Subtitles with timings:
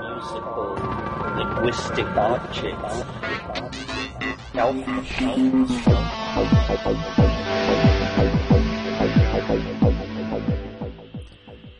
[0.00, 0.74] musical
[1.36, 2.06] linguistic.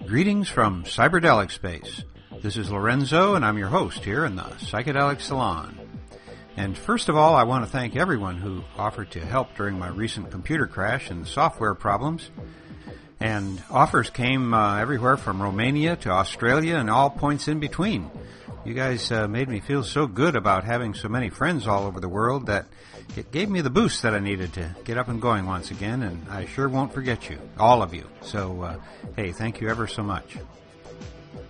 [0.06, 2.04] Greetings from Cyberdelic Space.
[2.40, 5.78] This is Lorenzo, and I'm your host here in the Psychedelic Salon.
[6.56, 9.88] And first of all, I want to thank everyone who offered to help during my
[9.88, 12.30] recent computer crash and software problems.
[13.24, 18.10] And offers came uh, everywhere from Romania to Australia and all points in between.
[18.66, 22.00] You guys uh, made me feel so good about having so many friends all over
[22.00, 22.66] the world that
[23.16, 26.02] it gave me the boost that I needed to get up and going once again,
[26.02, 28.06] and I sure won't forget you, all of you.
[28.20, 28.76] So, uh,
[29.16, 30.36] hey, thank you ever so much.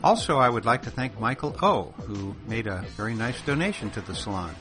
[0.05, 4.01] Also, I would like to thank Michael O, who made a very nice donation to
[4.01, 4.55] the salon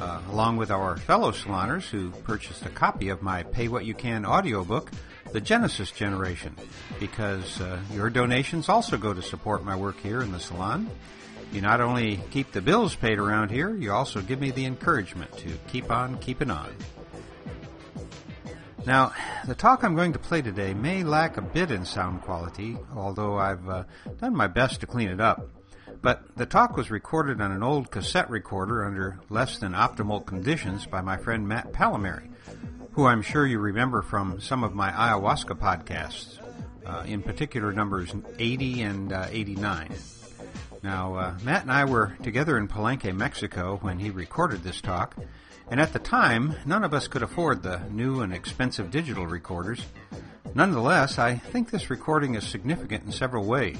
[0.00, 3.94] uh, along with our fellow saloners who purchased a copy of my Pay What You
[3.94, 4.90] Can audiobook,
[5.32, 6.56] The Genesis Generation,
[6.98, 10.90] because uh, your donations also go to support my work here in the salon.
[11.52, 15.36] You not only keep the bills paid around here, you also give me the encouragement
[15.38, 16.74] to keep on keeping on.
[18.86, 19.12] Now,
[19.46, 23.38] the talk I'm going to play today may lack a bit in sound quality, although
[23.38, 23.84] I've uh,
[24.20, 25.48] done my best to clean it up.
[26.02, 30.86] But the talk was recorded on an old cassette recorder under less than optimal conditions
[30.86, 32.30] by my friend Matt Pallamary,
[33.00, 36.38] who I'm sure you remember from some of my ayahuasca podcasts,
[36.84, 39.94] uh, in particular numbers 80 and uh, 89.
[40.82, 45.16] Now, uh, Matt and I were together in Palenque, Mexico when he recorded this talk,
[45.70, 49.86] and at the time, none of us could afford the new and expensive digital recorders.
[50.54, 53.78] Nonetheless, I think this recording is significant in several ways.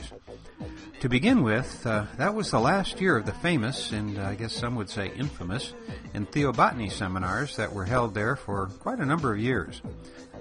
[1.01, 4.53] To begin with, uh, that was the last year of the famous, and I guess
[4.53, 5.73] some would say infamous,
[6.15, 9.81] entheobotany seminars that were held there for quite a number of years.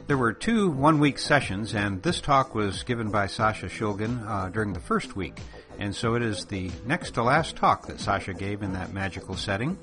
[0.08, 4.50] There were two one week sessions, and this talk was given by Sasha Shulgin uh,
[4.50, 5.40] during the first week,
[5.78, 9.38] and so it is the next to last talk that Sasha gave in that magical
[9.38, 9.78] setting.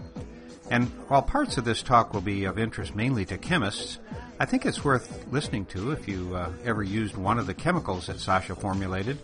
[0.70, 3.98] And while parts of this talk will be of interest mainly to chemists,
[4.38, 8.08] I think it's worth listening to if you uh, ever used one of the chemicals
[8.08, 9.18] that Sasha formulated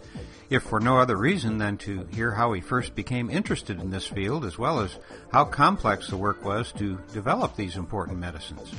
[0.53, 4.07] if for no other reason than to hear how he first became interested in this
[4.07, 4.99] field, as well as
[5.33, 8.73] how complex the work was to develop these important medicines.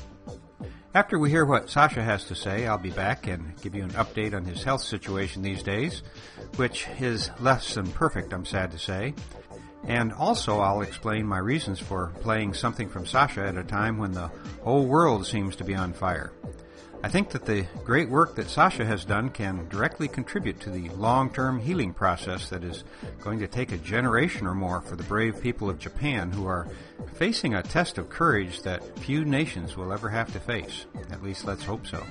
[0.93, 3.89] After we hear what Sasha has to say, I'll be back and give you an
[3.93, 6.03] update on his health situation these days,
[6.57, 9.15] which is less than perfect, I'm sad to say.
[9.85, 14.11] And also, I'll explain my reasons for playing something from Sasha at a time when
[14.11, 14.29] the
[14.61, 16.31] whole world seems to be on fire.
[17.03, 20.87] I think that the great work that Sasha has done can directly contribute to the
[20.91, 22.85] long-term healing process that is
[23.19, 26.69] going to take a generation or more for the brave people of Japan who are
[27.15, 30.85] facing a test of courage that few nations will ever have to face.
[31.11, 32.01] At least let's hope so.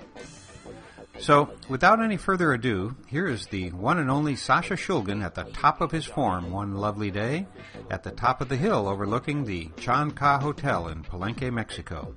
[1.19, 5.44] So, without any further ado, here is the one and only Sasha Shulgin at the
[5.44, 7.47] top of his form one lovely day
[7.91, 12.14] at the top of the hill overlooking the Chan Ka Hotel in Palenque, Mexico.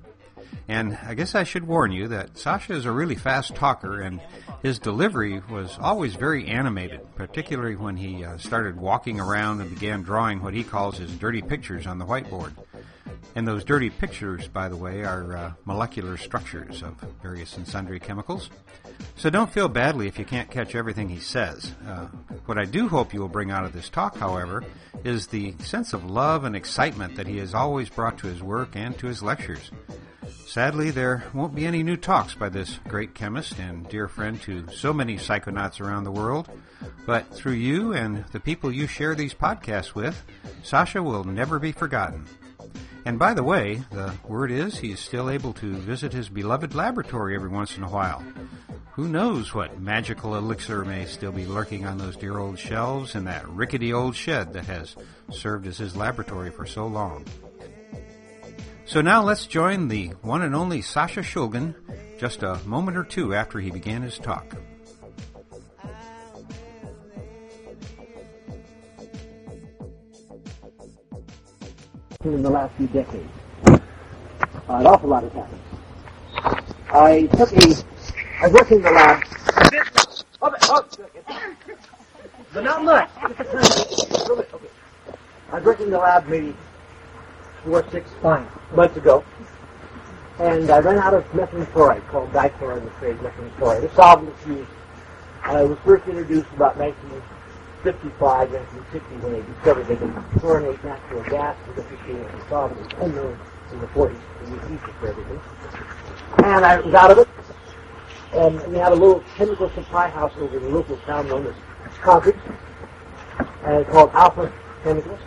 [0.68, 4.20] And I guess I should warn you that Sasha is a really fast talker, and
[4.62, 10.02] his delivery was always very animated, particularly when he uh, started walking around and began
[10.02, 12.52] drawing what he calls his dirty pictures on the whiteboard.
[13.36, 18.00] And those dirty pictures, by the way, are uh, molecular structures of various and sundry
[18.00, 18.48] chemicals.
[19.16, 21.74] So don't feel badly if you can't catch everything he says.
[21.86, 22.06] Uh,
[22.46, 24.64] what I do hope you will bring out of this talk, however,
[25.04, 28.74] is the sense of love and excitement that he has always brought to his work
[28.74, 29.70] and to his lectures.
[30.46, 34.66] Sadly, there won't be any new talks by this great chemist and dear friend to
[34.70, 36.48] so many psychonauts around the world,
[37.04, 40.22] but through you and the people you share these podcasts with,
[40.62, 42.24] Sasha will never be forgotten.
[43.04, 47.36] And by the way, the word is he's still able to visit his beloved laboratory
[47.36, 48.24] every once in a while.
[48.94, 53.24] Who knows what magical elixir may still be lurking on those dear old shelves in
[53.24, 54.96] that rickety old shed that has
[55.30, 57.24] served as his laboratory for so long.
[58.86, 61.74] So now let's join the one and only Sasha Shulgin
[62.20, 64.56] just a moment or two after he began his talk.
[72.24, 73.28] In the last few decades,
[73.66, 73.78] uh,
[74.68, 75.60] an awful lot has happened.
[76.92, 77.84] I took a,
[78.40, 79.22] I worked in the lab,
[80.42, 80.86] oh, oh,
[82.54, 83.10] but not much.
[83.40, 84.58] Okay.
[85.52, 86.54] I working in the lab maybe
[87.66, 89.24] four, six months ago.
[90.38, 93.90] And I ran out of methylene chloride, called dichloride in the trade, methylene chloride.
[93.94, 94.70] Solvent used.
[95.48, 101.56] It was first introduced about 1955, 1960 when they discovered they could chlorinate natural gas
[101.66, 102.80] with a solvent.
[102.80, 103.38] It was unknown
[103.72, 105.40] in the 40s to use ether for everything.
[106.44, 107.28] And I was out of it.
[108.32, 111.54] And we had a little chemical supply house over in the local town known as
[112.02, 112.38] Concord.
[113.64, 114.52] uh, called Alpha
[114.82, 115.20] Chemicals.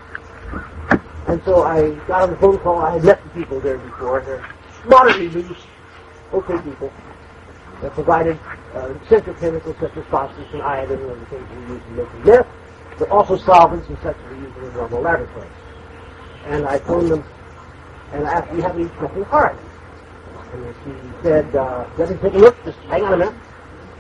[1.30, 2.82] And so I got on the phone call.
[2.82, 4.26] I had met the people there before.
[4.26, 4.42] They're
[4.90, 5.62] moderately loose,
[6.34, 6.90] okay people.
[7.82, 8.36] They provided
[8.74, 8.98] uh,
[9.40, 12.50] chemicals such as phosphorus and iodine and the things we use in making meth,
[12.98, 15.54] but also solvents and such we use in the normal laboratories.
[16.50, 17.24] And I phoned them
[18.14, 19.58] and asked, do you have any nothing hard?
[20.54, 20.92] And she
[21.22, 22.58] said, uh, let me take a look.
[22.66, 23.38] Just hang on a minute.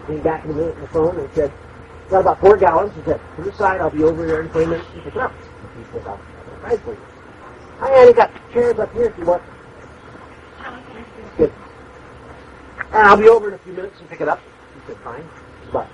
[0.08, 1.54] Came back in a minute on the phone and said,
[2.10, 2.92] got about four gallons.
[2.98, 5.22] He said, to the side, I'll be over there in 20 minutes and pick it
[5.22, 5.34] up.
[5.78, 6.20] He said, I'll
[6.66, 7.09] I'll for you.
[7.80, 9.44] Hi, Annie, got chairs up here if you want.
[11.38, 11.54] Good.
[12.78, 14.40] And I'll be over in a few minutes and pick it up.
[14.76, 15.28] He said, fine.
[15.70, 15.88] About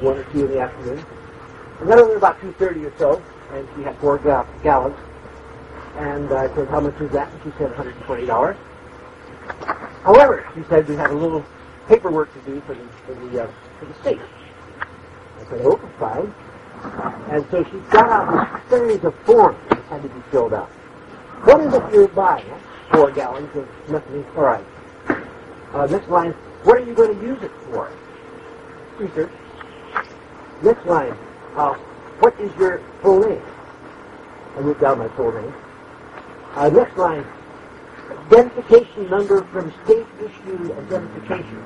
[0.00, 1.04] 1 or 2 in the afternoon.
[1.80, 3.22] I got over about 2.30 or so,
[3.56, 4.96] and she had four ga- gallons.
[5.96, 7.32] And I said, how much is that?
[7.32, 8.56] And she said, $120.
[10.04, 11.44] However, she said, we have a little
[11.88, 14.20] paperwork to do for the, for the, uh, for the state.
[15.24, 16.34] I said, oh, fine.
[17.32, 20.70] And so she got out this series of forms that had to be filled out.
[21.44, 22.44] What is it you're buying?
[22.92, 24.64] Four gallons of methylene chloride.
[25.72, 26.32] Uh, next line,
[26.64, 27.92] what are you going to use it for?
[28.98, 29.32] Research.
[30.62, 31.16] Next line,
[31.56, 31.74] uh,
[32.20, 33.42] what is your full name?
[34.56, 35.54] I wrote down my full name.
[36.54, 37.24] Uh, next line,
[38.10, 41.62] identification number from state issued identification.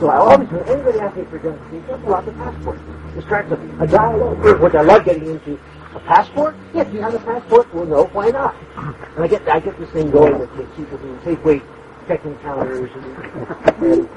[0.00, 2.80] So I always, when anybody asks me for identification, I pull out the passport.
[3.16, 5.58] It starts a, a dialogue, which I love getting into.
[5.96, 6.54] A passport?
[6.74, 7.72] Yes, you have a passport?
[7.72, 8.54] Well, no, why not?
[9.16, 11.62] And I get I get this thing going with, with people who Safeway
[12.06, 13.06] checking counters and,
[13.82, 14.08] and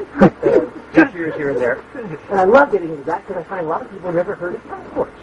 [0.93, 1.79] uh, here and there.
[2.29, 4.55] And I love getting into that because I find a lot of people never heard
[4.55, 5.17] of passports.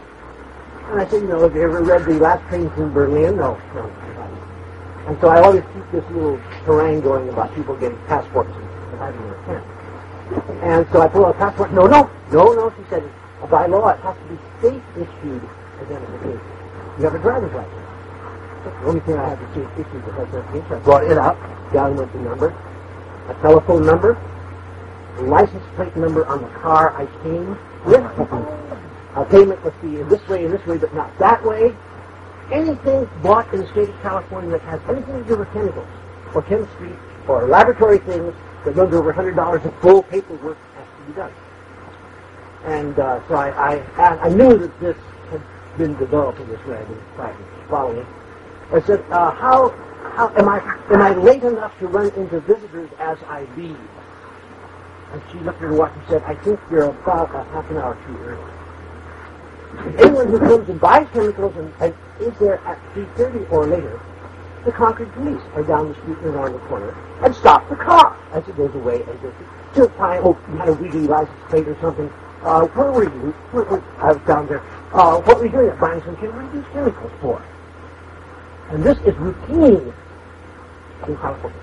[0.89, 3.37] And I say, you know, have you ever read The Last Train from Berlin?
[3.37, 3.85] No, no.
[5.09, 9.21] And so I always keep this little harangue going about people getting passports and having
[9.29, 9.63] their pen.
[10.63, 11.75] And so I pull out a passport.
[11.75, 13.05] No, no, no, no, she said,
[13.51, 15.47] by law it has to be state-issued
[15.81, 16.41] identification.
[16.99, 17.87] You have a driver's license.
[18.65, 20.73] The only thing I have to see state issued with identification.
[20.75, 21.37] I brought it out,
[21.73, 22.49] document the number,
[23.29, 24.19] a telephone number,
[25.19, 28.03] a license plate number on the car I came with,
[29.17, 31.75] a payment must be in this way, in this way, but not that way.
[32.53, 35.89] Anything bought in the state of California that has anything to do with chemicals
[36.35, 36.93] or chemistry
[37.27, 38.35] or laboratory things
[38.65, 41.33] that runs over $100 of full paperwork has to be done.
[42.65, 44.97] And uh, so I, I, I knew that this
[45.79, 46.77] been developed in this way.
[46.77, 48.07] I've been practicing following.
[48.73, 49.71] I said, uh, how,
[50.17, 50.59] how am I
[50.93, 53.79] am I late enough to run into visitors as I leave?
[55.13, 57.77] And she looked at her watch and said, I think you're about a half an
[57.77, 58.53] hour too early.
[59.99, 64.01] Anyone who comes and buys chemicals and, and is there at 3.30 or later,
[64.65, 66.91] the Concord police are down the street and around the corner
[67.23, 69.37] and stop the car as it goes away and just
[69.75, 72.11] to find, oh, you had a weedy license plate or something.
[72.43, 73.33] Uh, where were you?
[73.53, 74.63] Where, where, I was down there.
[74.97, 75.77] Uh, what were you doing?
[75.77, 76.17] Buying some.
[76.17, 77.37] What are these chemicals for?
[78.73, 79.93] And this is routine
[81.05, 81.61] in California.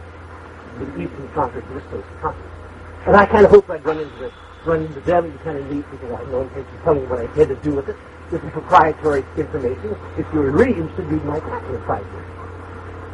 [0.78, 1.26] The Eastern
[1.66, 2.46] in this case, Concord.
[3.10, 4.34] And I kind of hope I'd run into this,
[4.70, 7.26] run into them and kind of neat because I no intention of telling you what
[7.26, 7.98] I had to do with it.
[8.30, 9.98] This is proprietary information.
[10.14, 12.30] If you're really interested, read my patent years.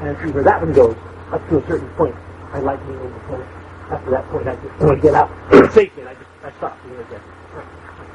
[0.04, 1.00] And see where that one goes
[1.32, 2.16] up to a certain point.
[2.52, 3.48] I like being independent.
[3.88, 5.32] After that point, I just want to get out
[5.72, 7.24] safely, and I just I stop independent.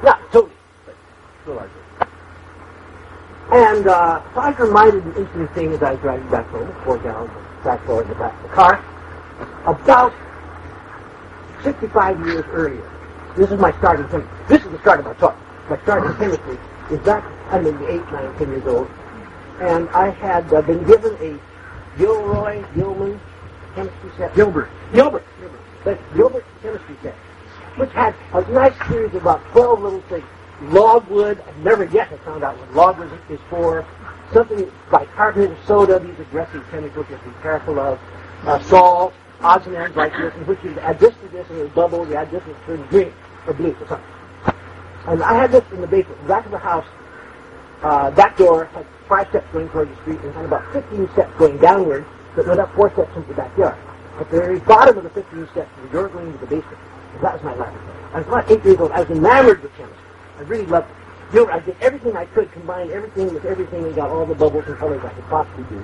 [0.05, 0.53] Not totally,
[0.85, 0.93] but
[1.41, 1.84] still do.
[3.51, 6.73] And uh, so I was reminded an interesting thing as I was driving back home,
[6.83, 7.31] four gallons
[7.65, 8.83] of in the back of the car,
[9.65, 10.13] about
[11.63, 12.91] 65 years earlier.
[13.35, 14.37] This is my starting chemistry.
[14.47, 15.37] This is the start of my talk.
[15.69, 16.57] My starting chemistry
[16.91, 18.89] is back, I'm maybe 8, 9, 10 years old,
[19.61, 21.39] and I had uh, been given a
[21.97, 23.19] Gilroy Gilman
[23.73, 24.35] chemistry set.
[24.35, 24.69] Gilbert.
[24.93, 25.23] Gilbert.
[25.83, 27.15] But Gilbert chemistry set,
[27.77, 30.25] which had a nice series of about 12 little things.
[30.61, 33.85] Logwood, I've never yet have found out what logwood is for.
[34.33, 37.99] Something bicarbonate of soda, these aggressive chemicals you have to be careful of.
[38.43, 42.07] Uh, salt, oxygens like this, in which you add this to this and it bubbles,
[42.09, 43.13] you add this and it turns green
[43.47, 44.07] or blue or something.
[45.07, 46.85] And I had this in the basement, back of the house.
[47.83, 51.31] Uh, that door had five steps going toward the street and had about 15 steps
[51.37, 53.77] going downward that went up four steps into the backyard.
[54.19, 56.79] At the very bottom of the 15 steps, the door going into the basement.
[57.21, 58.03] That was my laboratory.
[58.13, 58.91] I was about eight years old.
[58.91, 60.04] I was enamored with chemistry.
[60.37, 60.95] I really loved it.
[61.33, 64.65] Know, I did everything I could, combined everything with everything and got all the bubbles
[64.67, 65.83] and colors I could possibly do.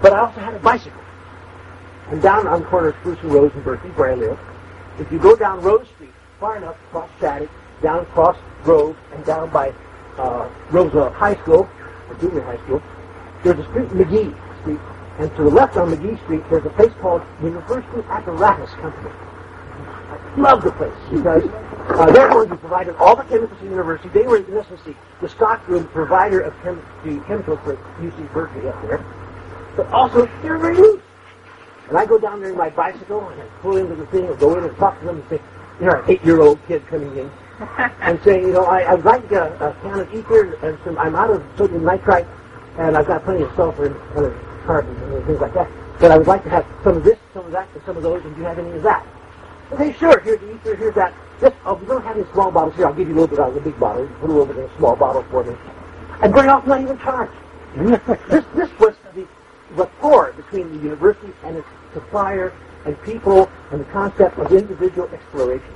[0.00, 1.00] But I also had a bicycle.
[2.08, 4.38] And down on the corner of Spruce and Rose in Berkeley, where I live,
[4.98, 7.50] if you go down Rose Street, far enough across Shattuck,
[7.82, 9.74] down across Grove, and down by
[10.18, 11.68] uh, Roosevelt High School,
[12.08, 12.82] or junior high school,
[13.42, 14.80] there's a street, McGee Street,
[15.18, 19.10] and to the left on McGee Street, there's a place called University Apparatus Company.
[19.14, 21.44] I love the place because
[21.84, 24.08] Uh, ones who provided all the chemicals to the university.
[24.08, 28.68] They were, in essence, the, the stockroom provider of chem- the chemicals for UC Berkeley
[28.68, 29.04] up there.
[29.76, 31.02] But also, they're very loose.
[31.88, 34.38] And I go down there in my bicycle and I pull into the thing and
[34.38, 35.40] go in and talk to them and say,
[35.80, 37.30] you're an eight-year-old kid coming in
[38.00, 41.14] and say, you know, I, I'd like a, a can of ether and some, I'm
[41.14, 42.26] out of sodium nitrite
[42.78, 44.32] and I've got plenty of sulfur and other
[44.64, 45.70] carbons and things like that.
[46.00, 48.02] But I would like to have some of this, some of that, and some of
[48.02, 49.06] those, and do you have any of that?
[49.72, 51.14] Okay, sure, here's the ether, here's that.
[51.40, 52.86] This, oh, we don't have any small bottles here.
[52.86, 54.06] I'll give you a little bit out of the big bottle.
[54.20, 55.56] Put a little bit in a small bottle for me.
[56.22, 57.32] And very often not even charged.
[58.28, 59.26] this, this was the
[59.72, 62.52] rapport between the university and its supplier
[62.84, 65.74] and people and the concept of individual exploration.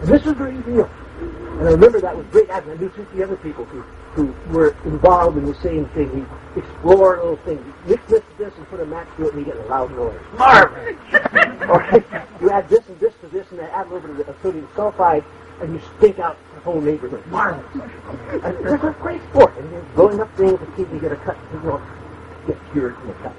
[0.00, 0.88] And this was very real.
[1.18, 2.78] And I remember that with great admiration.
[2.78, 3.80] I knew two, three other people who,
[4.12, 6.12] who were involved in the same thing.
[6.14, 7.64] We explored little things.
[7.86, 9.90] Mix this to this and put a match to it and you get a loud
[9.92, 10.20] noise.
[10.36, 10.96] Marvelous!
[11.68, 12.04] or
[12.40, 14.68] you add this and this to this and then add a little bit of sodium
[14.74, 15.24] sulfide
[15.62, 17.26] and you stink out the whole neighborhood.
[17.28, 17.64] Marvelous!
[18.44, 19.56] And this was great sport.
[19.56, 21.80] And you're blowing up things and keep you get a cut, you know,
[22.46, 23.36] get cured from the cut.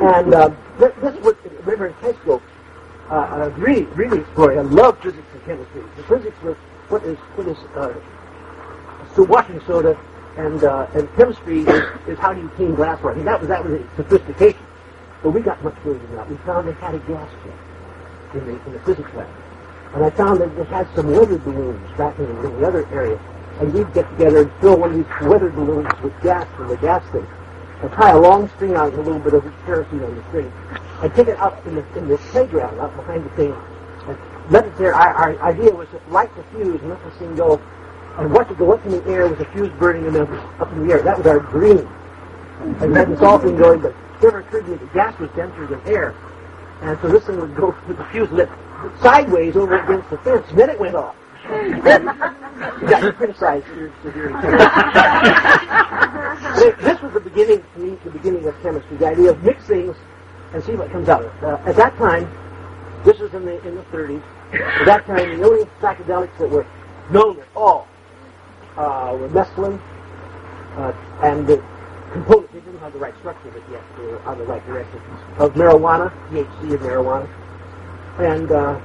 [0.00, 2.40] And uh, this, this was, remember in high school,
[3.10, 4.58] uh, I was really, really exploring.
[4.58, 5.82] I love physics and chemistry.
[5.96, 6.56] The physics was
[6.90, 7.94] what is what is uh,
[9.14, 9.98] so washing soda,
[10.36, 13.12] and uh, and chemistry is, is how do you clean glassware.
[13.12, 14.66] I mean that was that was sophistication.
[15.22, 16.30] But we got much further than that.
[16.30, 19.28] We found they had a gas jet in the in the physics lab,
[19.94, 23.20] and I found that they had some weather balloons back in, in the other area,
[23.60, 26.76] and we'd get together and fill one of these weather balloons with gas from the
[26.78, 27.26] gas thing,
[27.82, 30.52] and tie a long string out with a little bit of kerosene on the string,
[31.02, 33.54] and take it out in the in the playground out behind the thing
[34.50, 34.94] let it there.
[34.94, 37.60] Our, our idea was to light the fuse and let the thing go
[38.18, 40.26] and watch it go up in the air with the fuse burning and then
[40.58, 41.02] up in the air.
[41.02, 41.88] That was our dream.
[42.80, 45.30] And had this all thing going, but it never occurred to me that gas was
[45.30, 46.14] denser than air.
[46.82, 48.48] And so this thing would go with the fuse lit
[49.00, 51.14] sideways over against the fence, and then it went off.
[51.50, 51.82] you
[52.88, 54.28] got criticized for severe
[56.80, 59.96] This was the beginning, to me, the beginning of chemistry, the idea of mix things
[60.52, 61.24] and see what comes out.
[61.24, 61.44] Of it.
[61.44, 62.30] Uh, at that time,
[63.04, 64.22] this was in the in the 30s.
[64.52, 66.66] At that time, the only psychedelics that were
[67.10, 67.86] known at all
[68.76, 69.80] uh, were mescaline
[70.76, 70.92] uh,
[71.22, 71.62] and the
[72.12, 72.52] components.
[72.52, 75.00] They didn't have the right structure, but yet they were on the right direction.
[75.38, 77.28] Of marijuana, THC of marijuana,
[78.18, 78.80] and uh,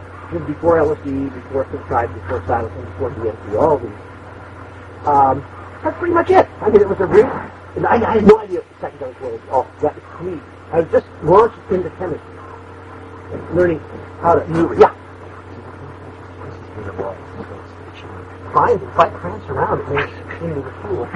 [0.45, 5.07] before LSD, before prescribed, before psilocybin, before DMT, all these.
[5.07, 5.45] Um,
[5.83, 6.47] that's pretty much it.
[6.61, 7.25] I mean, it was a real.
[7.25, 9.41] I, I had no idea what psychedelics was.
[9.49, 10.39] Oh, that was me.
[10.71, 12.33] I was just launched into chemistry,
[13.53, 13.79] learning
[14.21, 14.45] how to
[16.95, 17.17] maneuver.
[17.39, 18.53] Yeah.
[18.53, 21.07] Fine, if I prance around, it into the pool.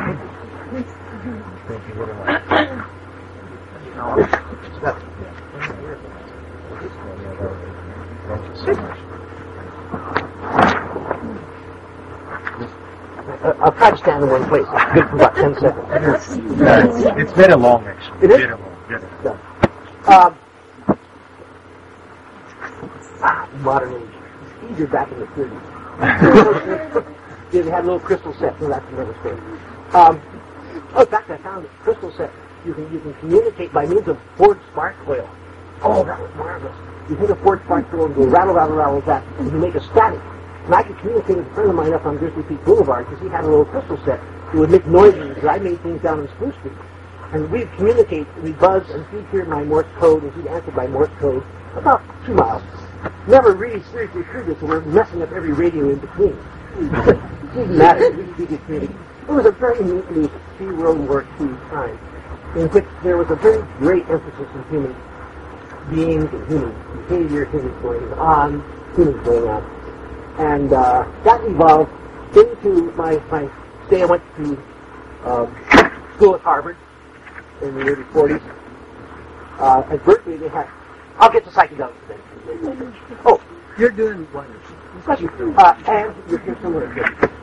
[13.42, 14.66] Uh, I'll try to stand in one place.
[14.94, 16.60] Good for about 10 seconds.
[16.60, 18.26] Yeah, it's, it's very long actually.
[18.28, 18.38] It is?
[18.38, 18.86] Very long.
[18.88, 19.40] Very long.
[20.08, 20.40] Um,
[23.22, 24.10] ah, modern age.
[24.64, 25.69] It's easier back in the 30s.
[26.00, 27.04] yeah,
[27.52, 28.60] they had little crystal sets.
[28.62, 29.36] No, that's another story.
[29.94, 30.22] Um,
[30.96, 32.32] oh, in fact, I found a crystal set.
[32.66, 35.30] You can you can communicate by means of Ford spark coil.
[35.82, 36.76] Oh, that was marvelous.
[37.10, 39.76] You hit a Ford spark coil and go rattle, rattle, rattle that, and you make
[39.76, 40.22] a static.
[40.66, 43.22] And I could communicate with a friend of mine up on Grizzly Peak Boulevard because
[43.22, 46.22] he had a little crystal set that would make noises because I made things down
[46.22, 46.74] in Spruce Street.
[47.34, 51.12] And we'd communicate, we'd buzz, and he'd hear my Morse code, and he'd answer Morse
[51.20, 51.44] code
[51.76, 52.64] about two miles.
[53.28, 56.38] Never really seriously to us, so we're messing up every radio in between.
[56.78, 58.12] it didn't matter.
[58.12, 58.96] We, we could communicate.
[59.28, 62.00] It was a very neatly pre-World War II time
[62.56, 64.96] in which there was a very great emphasis on human
[65.90, 68.64] beings and human behavior, human going on,
[68.96, 69.64] humans going on.
[70.40, 71.92] And uh, that evolved
[72.36, 73.50] into my, my
[73.88, 74.02] stay.
[74.02, 74.64] I went to
[75.26, 75.56] um,
[76.16, 76.78] school at Harvard
[77.62, 78.42] in the early 40s.
[79.60, 80.68] Uh, at Berkeley, they had.
[81.18, 82.20] I'll get to psychedelics then.
[83.26, 83.40] Oh,
[83.78, 84.62] You're doing wonders.
[85.06, 85.30] question.
[85.58, 86.90] Uh, and you're here somewhere.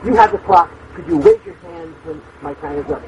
[0.05, 0.69] You have the clock.
[0.95, 3.01] Could you wave your hand when my time is up?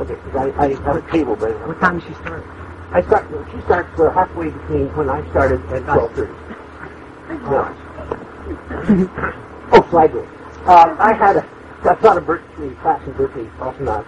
[0.00, 2.44] Okay, I, I have a table, but What time does she start?
[2.92, 3.26] I start.
[3.54, 6.32] She starts uh, halfway between when I started and twelve thirty.
[7.28, 7.74] No.
[9.72, 10.26] oh, slide rule.
[10.66, 11.48] Uh, I had a.
[11.88, 14.06] I taught a Berkeley class in Berkeley, also not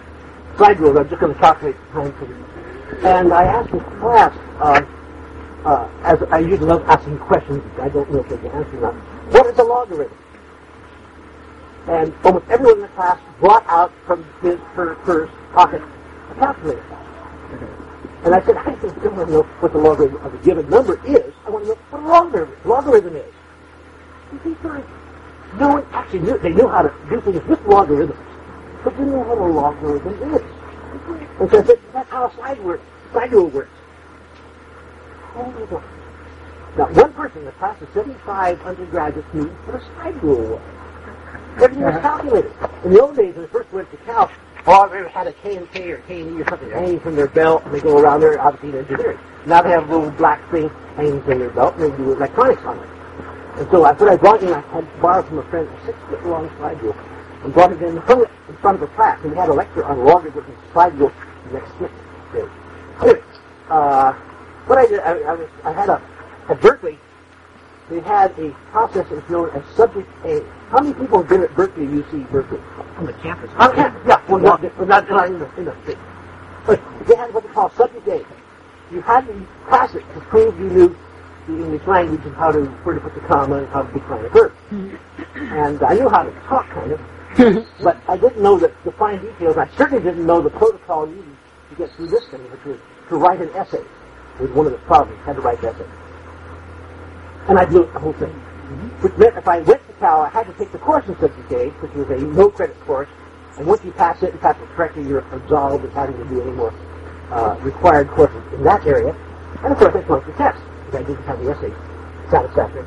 [0.57, 0.97] slide rules.
[0.97, 2.35] I'm just going to calculate time for you.
[3.07, 4.81] And I asked the class, uh,
[5.65, 8.93] uh, as I usually love asking questions, I don't know if they can answer or
[8.93, 8.95] not.
[9.33, 10.17] What is a logarithm?
[11.87, 15.81] And almost everyone in the class brought out from his her, her pocket
[16.31, 16.83] a calculator.
[18.25, 20.99] And I said, I don't want to know what the logarithm of a given number
[21.07, 21.33] is.
[21.47, 23.33] I want to know what a logarithm, logarithm is.
[24.33, 24.87] You see, science,
[25.59, 28.19] no one actually knew, they knew how to do things with logarithms,
[28.83, 30.41] but didn't know what a logarithm is.
[31.39, 33.71] And so I said, that's how a slide works, slide rule works.
[35.39, 35.83] Hold on.
[36.77, 40.61] Now, one person in the class of 75 undergraduates knew what a slide rule was.
[41.63, 42.51] Everything was calculated.
[42.85, 44.29] In the old days, when I first went to Cal,
[44.67, 47.15] all they had a K and K or K and E or something hanging from
[47.15, 49.17] their belt, and they go around there, obviously in engineering.
[49.45, 52.61] Now they have a little black thing hanging from their belt, and they do electronics
[52.63, 52.89] on it.
[53.59, 56.25] And so I what I brought in, I had borrowed from a friend a six-foot
[56.27, 56.95] long slide rule,
[57.43, 59.53] and brought it in front of, in front of the class, and we had a
[59.53, 61.11] lecture on logarithms slide rule
[61.47, 61.89] the next day.
[63.01, 63.23] Anyway,
[63.69, 64.13] uh,
[64.69, 66.01] what I did, I, I, was, I had a,
[66.47, 66.99] at Berkeley,
[67.89, 70.45] they had a process that's known as subject A.
[70.69, 72.59] How many people have been at Berkeley, UC Berkeley?
[72.97, 73.49] On the campus.
[73.57, 74.21] On campus, yeah.
[74.29, 75.97] Well, not, well, not, not in the, in the state.
[76.67, 78.23] But they had what they call subject A.
[78.91, 80.97] You had to pass it to prove you knew
[81.47, 84.23] the English language and how to, where to put the comma and how to define
[84.23, 84.53] a verb.
[84.69, 85.39] Mm-hmm.
[85.57, 87.01] And I knew how to talk, kind of,
[87.83, 89.57] but I didn't know the, the fine details.
[89.57, 91.25] I certainly didn't know the protocol needed
[91.71, 92.77] to get through this thing, which was
[93.09, 93.83] to write an essay.
[94.39, 95.19] Was one of the problems.
[95.25, 95.85] Had to write that essay.
[97.49, 98.33] And I blew the whole thing.
[99.01, 101.51] Which meant if I went to Cal, I had to take the course in Subject
[101.51, 103.09] A, which was a no-credit course.
[103.57, 106.41] And once you pass it and pass it correctly, you're absolved of having to do
[106.41, 106.73] any more
[107.31, 109.15] uh, required courses in that area.
[109.63, 111.73] And of course, I flunked the test because I didn't have the essay
[112.31, 112.85] satisfactory.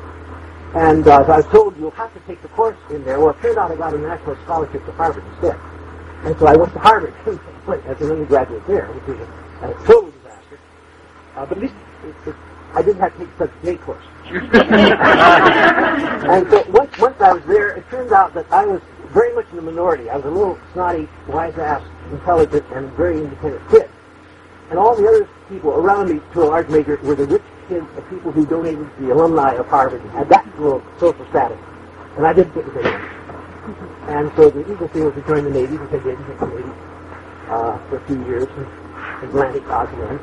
[0.73, 3.19] And uh, as I was told, you'll have to take the course in there.
[3.19, 5.59] Well, it turned out I got a national scholarship to Harvard instead.
[6.23, 7.13] And so I went to Harvard
[7.85, 10.22] as an undergraduate there, which was a, a total disaster.
[11.35, 12.35] Uh, but at least it, it,
[12.73, 14.03] I didn't have to take such a course.
[14.25, 14.51] and
[16.49, 18.81] so once, once I was there, it turned out that I was
[19.13, 20.09] very much in the minority.
[20.09, 23.89] I was a little snotty, wise-ass, intelligent, and very independent kid.
[24.69, 27.85] And all the other people around me, to a large measure, were the rich kids
[27.95, 31.59] of people who donated to the alumni of Harvard and had that little social status.
[32.17, 33.01] And I didn't get with anyone.
[34.07, 36.45] And so the eagle thing was to join the Navy, which I did, join the
[36.47, 36.71] Navy,
[37.49, 40.19] uh, for a few years, in Atlantic Osman.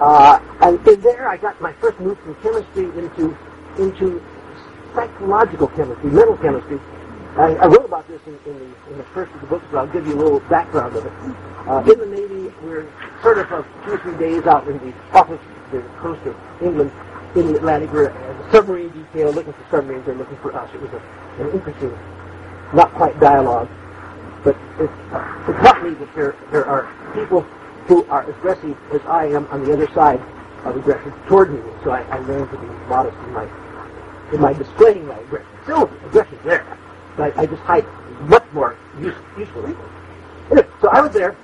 [0.00, 3.36] Uh, and in there, I got my first move from chemistry into
[3.78, 4.22] into
[4.94, 6.78] psychological chemistry, mental chemistry.
[7.36, 9.78] I, I wrote about this in, in, the, in the first of the books, but
[9.78, 11.12] I'll give you a little background of it.
[11.64, 14.92] Uh, in the Navy, we're sort of uh, two or three days out in the
[15.16, 16.92] off the coast of England,
[17.36, 17.90] in the Atlantic.
[17.92, 20.04] We're uh, submarine detail, looking for submarines.
[20.04, 20.68] They're looking for us.
[20.74, 21.00] It was a,
[21.40, 21.92] an interesting,
[22.74, 23.68] not quite dialogue,
[24.44, 27.46] but it, it taught me that there there are people
[27.86, 30.20] who are aggressive as I am on the other side
[30.64, 31.60] of aggression toward me.
[31.84, 33.46] So I, I learned to be modest in my
[34.32, 35.48] in my displaying my aggression.
[35.64, 36.78] Still, aggression there,
[37.16, 39.74] but I, I just hide it much more use, usefully.
[40.50, 41.36] Anyway, so I was there,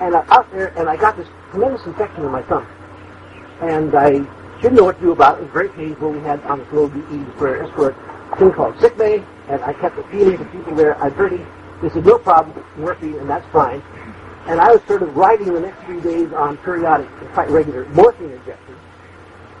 [0.00, 2.66] and uh, out there, and I got this tremendous infection in my thumb,
[3.62, 4.10] and I
[4.60, 5.42] didn't know what to do about it.
[5.42, 6.10] It was very painful.
[6.10, 7.96] We had on this little DE for escort
[8.38, 10.96] thing called sick bay, and I kept appealing to people there.
[11.02, 11.46] I'm hurting.
[11.82, 13.82] They said, no problem, morphine, and that's fine.
[14.46, 18.30] And I was sort of riding the next few days on periodic, quite regular morphine
[18.30, 18.78] injections.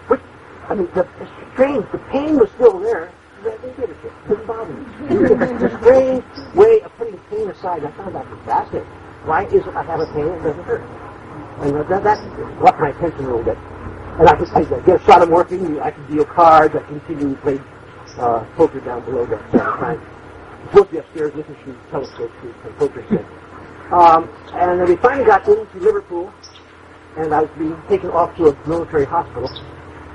[0.08, 0.20] Which,
[0.68, 3.10] I mean, the, the strange, the pain was still there.
[3.42, 3.78] They, it.
[3.78, 4.84] It didn't bother me.
[5.08, 7.84] It's a strange way of putting pain aside.
[7.84, 8.88] I found that fascinating.
[9.24, 10.82] Why is it I have a pain that doesn't hurt?
[11.60, 13.58] And that, that got my attention a little bit.
[14.18, 15.80] And I could I could get a shot of morphine.
[15.80, 16.76] I could deal cards.
[16.76, 17.60] I continued to play
[18.18, 20.00] uh, poker down below that time.
[20.00, 23.24] I'm supposed to be upstairs listening to telescopes and poker set.
[23.92, 26.32] Um, and then we finally got into Liverpool,
[27.16, 29.50] and I was being taken off to a military hospital.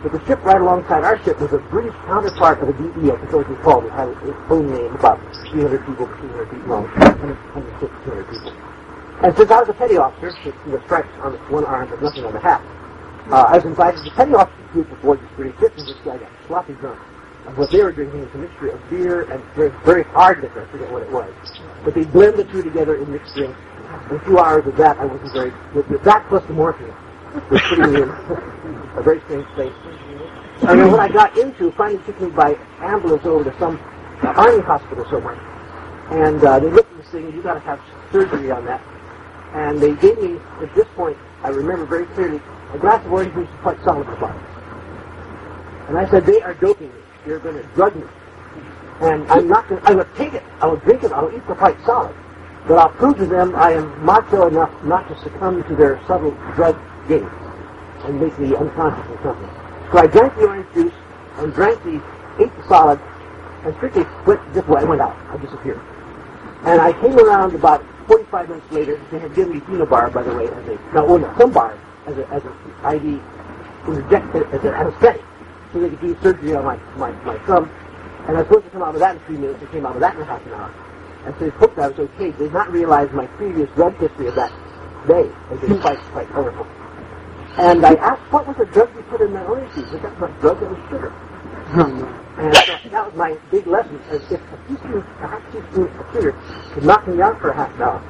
[0.02, 3.20] But the ship right alongside our ship was a British counterpart of a DE, I
[3.20, 3.88] suppose we called it.
[3.88, 5.20] It had its own name, about
[5.52, 8.54] 300 people, 300 feet long, 150, 200 people.
[9.22, 10.34] And since I was a petty officer,
[10.66, 12.64] with stripes on one arm but nothing on the hat,
[13.30, 15.98] uh, I was invited to the petty officer group aboard this British ship, and this
[16.06, 17.00] guy got sloppy drunk.
[17.56, 20.72] What they were drinking was a mixture of beer and very, very hard liquor, I
[20.72, 21.34] forget what it was.
[21.84, 23.58] But they blend the two together in mixed drinks.
[24.10, 26.94] In a few hours of that, I wasn't very, with, that plus the morphine,
[27.50, 29.74] was putting me in a very strange place.
[30.62, 33.80] And then when I got into, finally took me by ambulance over to some
[34.22, 35.40] uh, army hospital somewhere.
[36.12, 37.80] And uh, they looked at this thing, you got to have
[38.12, 38.82] surgery on that.
[39.54, 42.42] And they gave me, at this point, I remember very clearly,
[42.74, 44.36] a glass of orange juice with quite solid supply.
[45.88, 46.99] And I said, they are doping me.
[47.26, 48.04] They're going to drug me.
[49.02, 51.36] And I'm not going to, I will take it, I will drink it, I will
[51.36, 52.16] eat the quite solid.
[52.68, 56.32] But I'll prove to them I am macho enough not to succumb to their subtle
[56.56, 56.78] drug
[57.08, 57.32] games
[58.04, 59.50] and make me unconscious or something.
[59.92, 60.94] So I drank the orange juice
[61.38, 62.02] and drank the,
[62.40, 63.00] ate the solid,
[63.64, 64.82] and strictly went this way.
[64.82, 65.16] I went out.
[65.30, 65.82] I disappeared.
[66.64, 69.00] And I came around about 45 minutes later.
[69.12, 71.78] They had given me phenobar, by the way, as a, no, well, no, some bar,
[72.06, 72.52] as a, as an
[72.96, 73.22] IV,
[73.88, 75.24] inject, as an anesthetic,
[75.72, 77.70] so they could do surgery on my, my, my thumb.
[78.28, 79.64] And I was supposed to come out of that in three minutes.
[79.64, 80.74] I came out of that in half an hour.
[81.26, 82.32] And so he hoped I was okay.
[82.32, 84.52] They did not realize my previous drug history of that
[85.08, 86.68] day had been quite, quite colorful.
[87.58, 89.90] And I asked, what was the drug you put in that orange juice?
[89.92, 91.12] They got not drug, that was sugar.
[92.40, 94.00] And so that was my big lesson.
[94.10, 96.32] As if a teaspoon, a half teaspoon of sugar
[96.72, 98.02] could knock me out for a half an hour.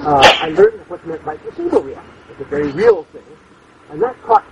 [0.00, 2.12] Uh, I learned what's meant by placebo reaction.
[2.30, 3.24] It's a very real thing.
[3.90, 4.44] And that caught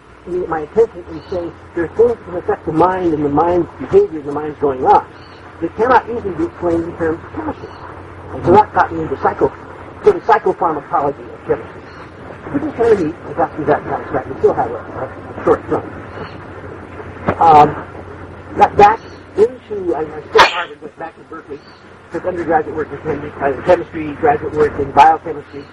[0.46, 4.20] my attention and say there are things that affect the mind and the mind's behavior
[4.20, 5.06] and the mind's going on
[5.60, 7.68] that cannot easily be explained in terms of chemistry.
[7.68, 9.48] And so that got me into psycho,
[10.04, 11.82] sort of psychopharmacology of chemistry.
[12.52, 14.38] Which is kind of got through that satisfaction.
[14.38, 15.84] Still have a, a, short run.
[17.40, 17.68] Um,
[18.56, 19.00] got back
[19.36, 21.60] into, I, I still Harvard, went back to Berkeley,
[22.12, 25.64] took undergraduate work in uh, chemistry, graduate work in biochemistry,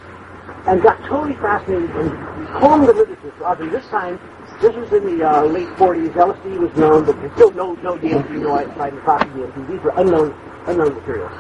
[0.68, 3.34] and got totally fascinated and combed the literature.
[3.38, 4.20] So I although this time,
[4.62, 7.98] this was in the uh, late 40s, LSD was known, but there's still no, no
[7.98, 9.68] DMT, no cytocopy DMT.
[9.68, 10.34] These were unknown,
[10.68, 11.32] unknown materials.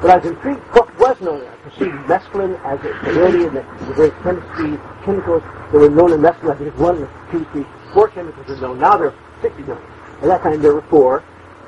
[0.00, 1.42] But I was intrigued what was known.
[1.42, 3.62] I perceived mescaline as a priority and the,
[3.94, 6.54] various chemistry, chemicals that were known in mescaline.
[6.54, 8.78] I think one, two, three, four chemicals are known.
[8.78, 9.82] Now there are 60 known.
[10.22, 11.20] At that time there were four.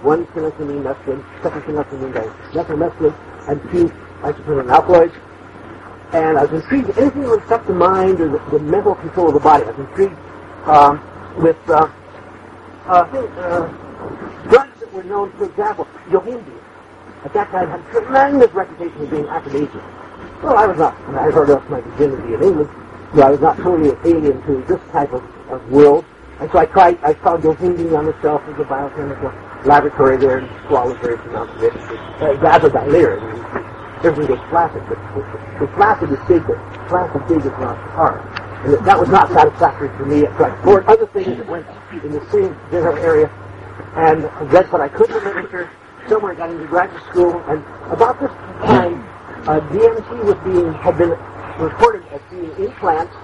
[0.03, 3.89] One phenethylamine mescaline, second phenethylamine methylmescaline, and two
[4.21, 5.15] isoprenone alkaloids.
[6.13, 6.97] And I was intrigued.
[6.99, 9.65] Anything that would affect the mind or the, the mental control of the body.
[9.65, 10.17] I was intrigued
[10.67, 11.01] um,
[11.43, 11.91] with uh,
[12.87, 13.69] uh, uh,
[14.49, 16.61] drugs that were known, for example, yohimbine.
[17.25, 20.43] At that time had a tremendous reputation of being aphrodisiac.
[20.43, 22.71] Well, I was not, I had heard of my virginity in England,
[23.15, 26.05] so I was not totally alien to this type of, of world.
[26.41, 29.33] And so I tried, I found yohimbine on the shelf of the biochemical
[29.65, 31.73] laboratory there and swallowed various amounts of it.
[31.73, 34.05] Uh, vasodilator.
[34.05, 34.99] Everything goes flaccid, but
[35.61, 38.44] the flaccid is big, but flaccid big is not hard.
[38.65, 40.23] And that was not satisfactory for me.
[40.39, 43.29] So I explored other things that went in the same general area
[43.97, 45.71] and read what I could in the literature.
[46.09, 48.31] Somewhere got into graduate school, and about this
[48.69, 49.01] time,
[49.49, 51.17] uh, DMT was being had been
[51.59, 53.15] reported as being in plants.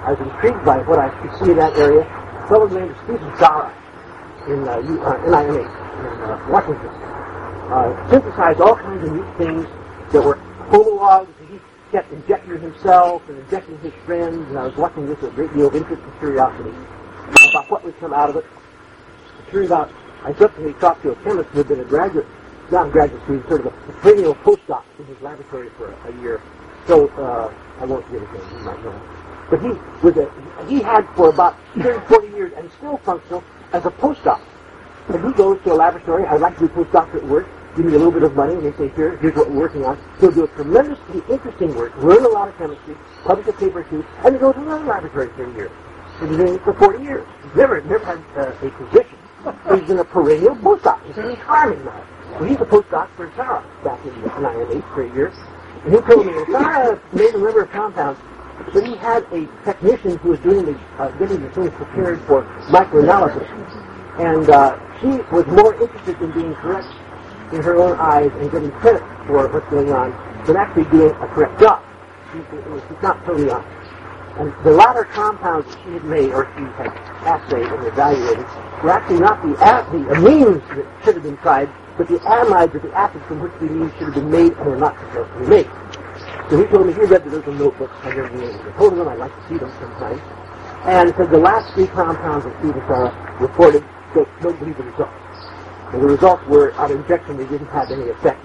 [0.00, 2.02] I was intrigued by what I could see in that area.
[2.02, 3.68] A fellow named Stephen Szara
[4.48, 7.02] in uh, uh, NIMH in uh, Washington
[7.72, 9.66] uh, synthesized all kinds of neat things
[10.12, 10.36] that were
[10.68, 11.32] homologs.
[11.50, 11.58] He
[11.92, 15.52] kept injecting himself and injecting his friends, and I was watching this with a great
[15.52, 16.72] deal of interest and curiosity
[17.50, 18.46] about what would come out of it.
[19.46, 19.92] It turns out
[20.24, 22.26] I subsequently talked to a chemist who had been a graduate,
[22.70, 26.22] not a graduate student, sort of a perennial postdoc in his laboratory for a, a
[26.22, 26.40] year.
[26.86, 28.96] So uh, I won't give his name, you might know.
[29.50, 29.68] But he
[30.02, 34.40] was a, he had for about 30, 40 years and still functional as a postdoc.
[35.08, 37.94] And he goes to a laboratory, I'd like to do postdoctorate at work, give me
[37.94, 39.98] a little bit of money, and they say, here, here's what we're working on.
[40.20, 43.84] He'll do a tremendously interesting work, learn a lot of chemistry, publish a paper or
[43.84, 45.70] two, and then go to another laboratory for a year.
[46.20, 47.26] He's been for 40 years.
[47.56, 49.18] Never, never had uh, a position.
[49.74, 51.04] He's been a perennial postdoc.
[51.06, 52.04] He's been charming now.
[52.38, 55.32] So he's a postdoc for Szara back in NIMH for a year.
[55.84, 58.20] And he told me, Szara made a number of compounds,
[58.72, 62.44] but he had a technician who was doing the, uh, getting the things prepared for
[62.68, 63.48] microanalysis.
[64.20, 66.86] And uh, she was more interested in being correct
[67.52, 70.10] in her own eyes and getting credit for what's going on
[70.46, 71.82] than actually doing a correct job.
[72.32, 73.68] She, it she's not totally honest.
[74.38, 76.88] And the latter compounds that she had made, or she had
[77.28, 78.46] assayed and evaluated,
[78.82, 82.78] were actually not the, the amines that should have been tried, but the amides or
[82.78, 85.40] the acids from which the amines should have been made and were not supposed to
[85.40, 85.70] be made.
[86.48, 87.92] So he told me he read the little notebooks.
[88.02, 88.66] I never knew anything.
[88.66, 90.20] I told him I'd like to see them sometime.
[90.84, 93.84] And said the last three compounds that Stephen Szara reported,
[94.14, 95.21] don't, don't the results.
[95.92, 98.40] And the results were, on injection, they didn't have any effect.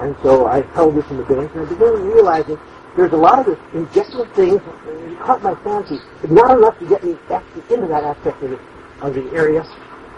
[0.00, 2.58] And so I held this in the bench, and I began realizing
[2.96, 6.88] there's a lot of this injectable things that caught my fancy, but not enough to
[6.88, 8.58] get me actually into that aspect of the,
[9.00, 9.64] of the area.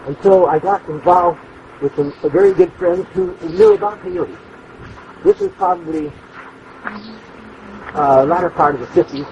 [0.06, 1.38] And so I got involved
[1.82, 4.36] with some a very good friends who knew about peyote.
[5.22, 6.12] This was probably
[7.94, 9.26] uh, latter part of the 50s.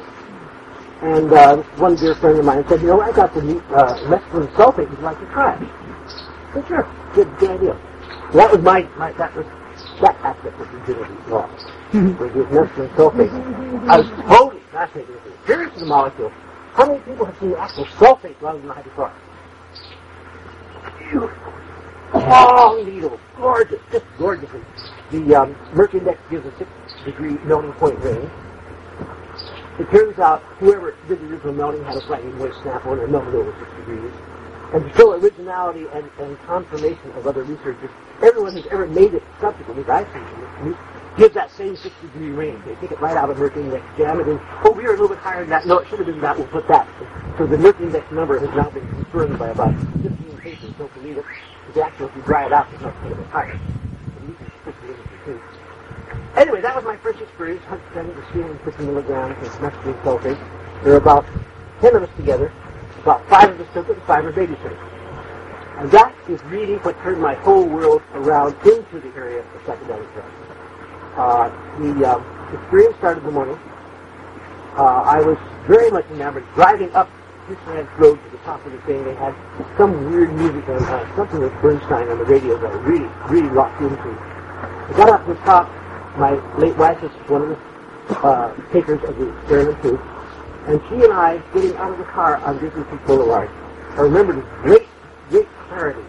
[1.03, 4.49] And uh, one dear friend of mine said, you know, I got the uh, mescaline
[4.53, 4.89] sulfate.
[4.91, 5.82] Would like to try it?
[6.53, 6.89] I said, sure.
[7.15, 7.29] Good.
[7.41, 9.47] So that was my, my that was
[10.03, 11.65] that aspect of virginity lost.
[11.95, 13.89] was this mescaline sulfate.
[13.89, 16.31] I was totally fascinated with the appearance of the molecule.
[16.75, 19.15] How many people have seen actual sulfate rather than hydrochloric?
[20.99, 21.53] Beautiful.
[22.15, 23.21] Long needles.
[23.37, 23.81] Gorgeous.
[23.91, 24.51] Just gorgeous.
[25.11, 26.71] The um, Merck index gives a six
[27.05, 28.31] degree melting point range.
[29.79, 33.11] It turns out whoever did the original melting had a slightly moist sample and it
[33.11, 34.13] melted over six degrees.
[34.73, 37.91] And to show originality and, and confirmation of other researchers,
[38.23, 40.25] everyone who's ever made it subsequently, I've seen
[40.65, 40.77] this
[41.19, 42.65] gives that same 60 degree range.
[42.65, 44.41] They take it right out of Merck Index, jam it in.
[44.65, 45.67] Oh, we are a little bit higher than that.
[45.67, 46.39] No, it should have been that.
[46.39, 46.89] We'll put that.
[47.37, 50.71] So the Merck Index number has now been confirmed by about 15 papers.
[50.79, 51.25] Don't believe it.
[51.67, 53.61] Because actually, if you dry it out, it's not going to be higher.
[55.27, 55.41] It.
[56.37, 60.83] Anyway, that was my first experience, 100% of the 50 milligrams of mescaline sulfate.
[60.83, 61.27] There were about
[61.81, 62.51] 10 of us together.
[63.03, 64.79] About five of us took five were babysitters.
[65.79, 70.07] And that is really what turned my whole world around into the area of psychedelic
[70.15, 70.43] drugs.
[71.17, 71.49] Uh,
[71.81, 73.59] the um, experience started the morning.
[74.79, 75.37] Uh, I was
[75.67, 77.11] very much enamored driving up
[77.49, 79.05] Houston Road to the top of the thing.
[79.05, 79.35] They had
[79.77, 83.51] some weird music on, uh, something with Bernstein on the radio that I really, really
[83.53, 83.99] locked into.
[83.99, 85.69] I got up to the top.
[86.17, 90.01] My late wife was one of the uh, takers of the experiment too.
[90.67, 93.51] And she and I, getting out of the car on Disney Boulevard,
[93.99, 94.89] I remember this great,
[95.29, 96.05] great clarity.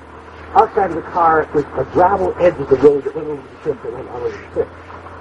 [0.54, 3.58] Outside of the car was a gravel edge of the road that went over the
[3.58, 4.68] cliff that went over the cliff.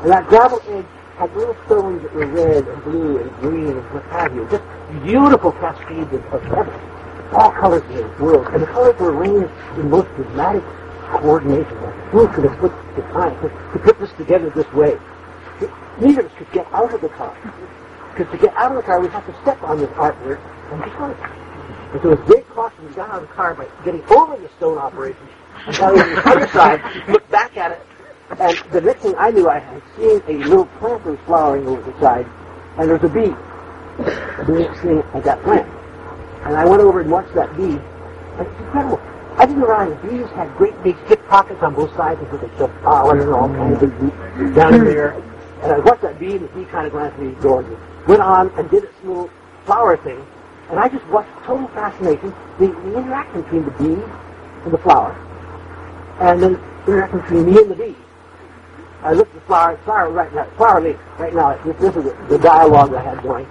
[0.03, 0.85] And that gravel edge
[1.17, 4.47] had little stones that were red and blue and green and what have you.
[4.51, 4.65] Just
[5.03, 6.81] beautiful cascades of, feathers.
[7.33, 8.47] All colors in the world.
[8.49, 10.63] And the colors were arranged in most dramatic
[11.01, 11.77] coordination.
[12.11, 14.99] Who could have put the time to put this together this way?
[15.99, 17.35] Neither of us could get out of the car.
[18.15, 20.83] Because to get out of the car, we have to step on this artwork and
[20.85, 21.17] just it.
[21.93, 24.49] And so with great caution, we got out of the car by getting over the
[24.57, 25.29] stone operation
[25.67, 27.87] and over the other side, looked back at it,
[28.39, 31.83] and the next thing I knew, I had seen a little plant was flowering over
[31.83, 32.27] the side,
[32.79, 33.35] and there was a bee.
[33.99, 35.69] The next thing, I got plant.
[36.45, 39.01] And I went over and watched that bee, and it's incredible.
[39.37, 42.71] I didn't realize bees had great big thick pockets on both sides because they stuff
[42.83, 45.13] pollen and all kinds of down there.
[45.63, 47.79] And I watched that bee, and the bee kind of glanced at me, gorgeous.
[48.07, 49.31] Went on and did its little
[49.65, 50.25] flower thing,
[50.71, 54.03] and I just watched total fascination the, the interaction between the bee
[54.65, 55.13] and the flower,
[56.21, 56.53] and then
[56.87, 57.97] the interaction between me and the bee.
[59.03, 61.57] I looked at the flower, flower right now, flower leaf right now.
[61.65, 63.47] This, this is the, the dialogue I had going.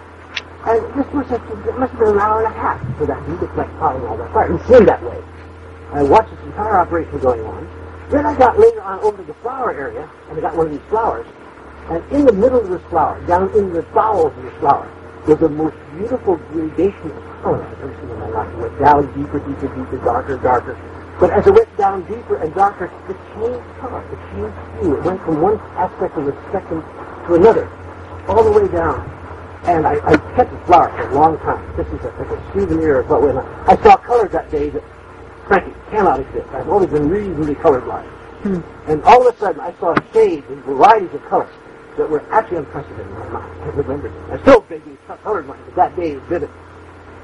[0.64, 3.20] And this was just, it must have been an hour and a half for that
[3.26, 4.54] to collect pollen all that fire.
[4.54, 5.22] It seemed that way.
[5.92, 7.68] I watched this entire operation going on.
[8.10, 10.72] Then I got later on over to the flower area, and I got one of
[10.72, 11.28] these flowers.
[11.90, 14.90] And in the middle of this flower, down in the bowels of the flower,
[15.28, 18.54] was the most beautiful gradation of color I've ever seen in my life.
[18.54, 20.78] It went down deeper, deeper, deeper, darker, darker.
[21.20, 24.02] But as it went down deeper and darker, it changed color.
[24.12, 24.96] It changed hue.
[24.96, 26.82] It went from one aspect of the spectrum
[27.28, 27.70] to another,
[28.28, 29.08] all the way down.
[29.66, 31.62] And I, I kept the flower for a long time.
[31.78, 33.46] This is a, like a souvenir of what went on.
[33.68, 34.84] I saw colors that day that,
[35.46, 36.48] frankly, cannot exist.
[36.50, 38.08] I've always been really colorblind.
[38.42, 38.62] Hmm.
[38.90, 41.54] And all of a sudden, I saw shades and varieties of colors
[41.98, 43.62] that were actually unprecedented in my mind.
[43.62, 44.12] I remember.
[44.32, 46.50] I'm still vaguely colorblind, but that day is vivid.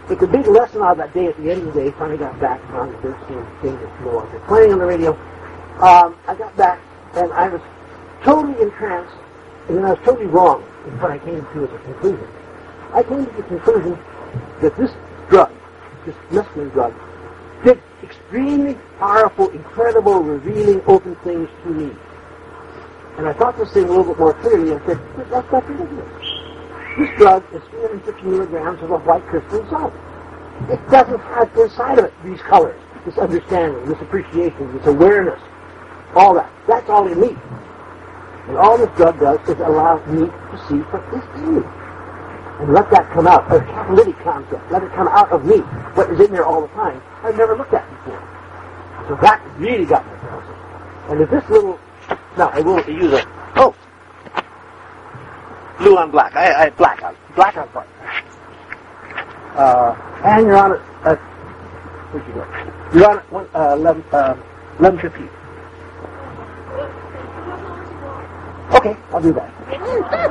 [0.07, 2.17] But the big lesson out of that day at the end of the day, finally
[2.17, 5.11] got back on the 13 thing that's no longer playing on the radio.
[5.83, 6.81] Um, I got back
[7.15, 7.61] and I was
[8.23, 9.15] totally entranced,
[9.67, 12.27] and then I was totally wrong in what I came to as a conclusion.
[12.93, 13.99] I came to the conclusion
[14.61, 14.91] that this
[15.29, 15.51] drug,
[16.05, 16.93] this mescaline drug,
[17.63, 21.91] did extremely powerful, incredible, revealing, open things to me.
[23.17, 24.99] And I thought this thing a little bit more clearly and said,
[25.29, 26.05] that's not ridiculous.
[26.97, 29.93] This drug is 350 milligrams of a white crystalline salt.
[30.69, 35.39] It doesn't have inside of it these colors, this understanding, this appreciation, this awareness,
[36.15, 36.51] all that.
[36.67, 37.35] That's all in me.
[38.47, 41.63] And all this drug does is allow me to see what is in me.
[42.59, 44.71] And let that come out, a catalytic concept.
[44.71, 45.57] Let it come out of me,
[45.93, 47.01] what is in there all the time.
[47.23, 48.19] I've never looked at before.
[49.07, 50.55] So that really got me attention.
[51.09, 51.79] And if this little,
[52.37, 53.23] now I will use a,
[53.57, 53.75] oh,
[55.77, 56.35] blue on black.
[56.35, 57.87] I, I black on black on white.
[59.57, 60.81] Uh, and you're on it.
[61.03, 61.15] Uh,
[62.11, 62.45] where'd you go?
[62.93, 64.35] You're on it one, uh, 11, uh,
[64.77, 65.29] 11.15.
[68.75, 69.53] Okay, I'll do that.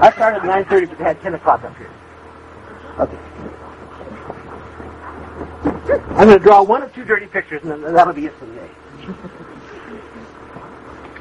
[0.02, 1.90] I started at 9.30, but they had 10 o'clock up here.
[3.00, 3.18] Okay.
[6.14, 8.46] I'm going to draw one of two dirty pictures, and then that'll be it for
[8.46, 8.70] the day.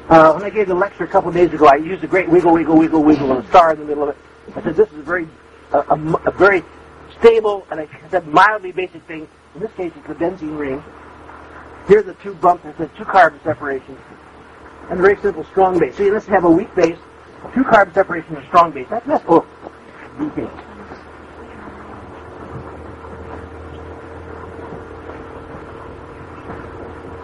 [0.08, 2.28] Uh, when I gave the lecture a couple of days ago, I used a great
[2.28, 4.16] wiggle, wiggle, wiggle, wiggle, and a star in the middle of it.
[4.54, 5.26] I said, this is a very,
[5.72, 6.62] a, a, a very
[7.18, 9.26] stable, and I said mildly basic thing.
[9.56, 10.82] In this case, it's the benzene ring.
[11.88, 13.98] Here are the two bumps, it says two carbon separations,
[14.90, 15.96] and a very simple strong base.
[15.96, 16.98] See, let's have a weak base,
[17.52, 18.86] two carbon separations, and a strong base.
[18.88, 19.22] That's this.
[19.26, 19.44] Oh,
[20.20, 20.34] weak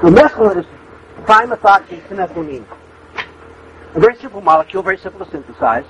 [0.01, 0.67] So mescaline is
[1.25, 2.67] trimethoxyphenethylamine.
[3.95, 5.85] A very simple molecule, very simple to synthesize.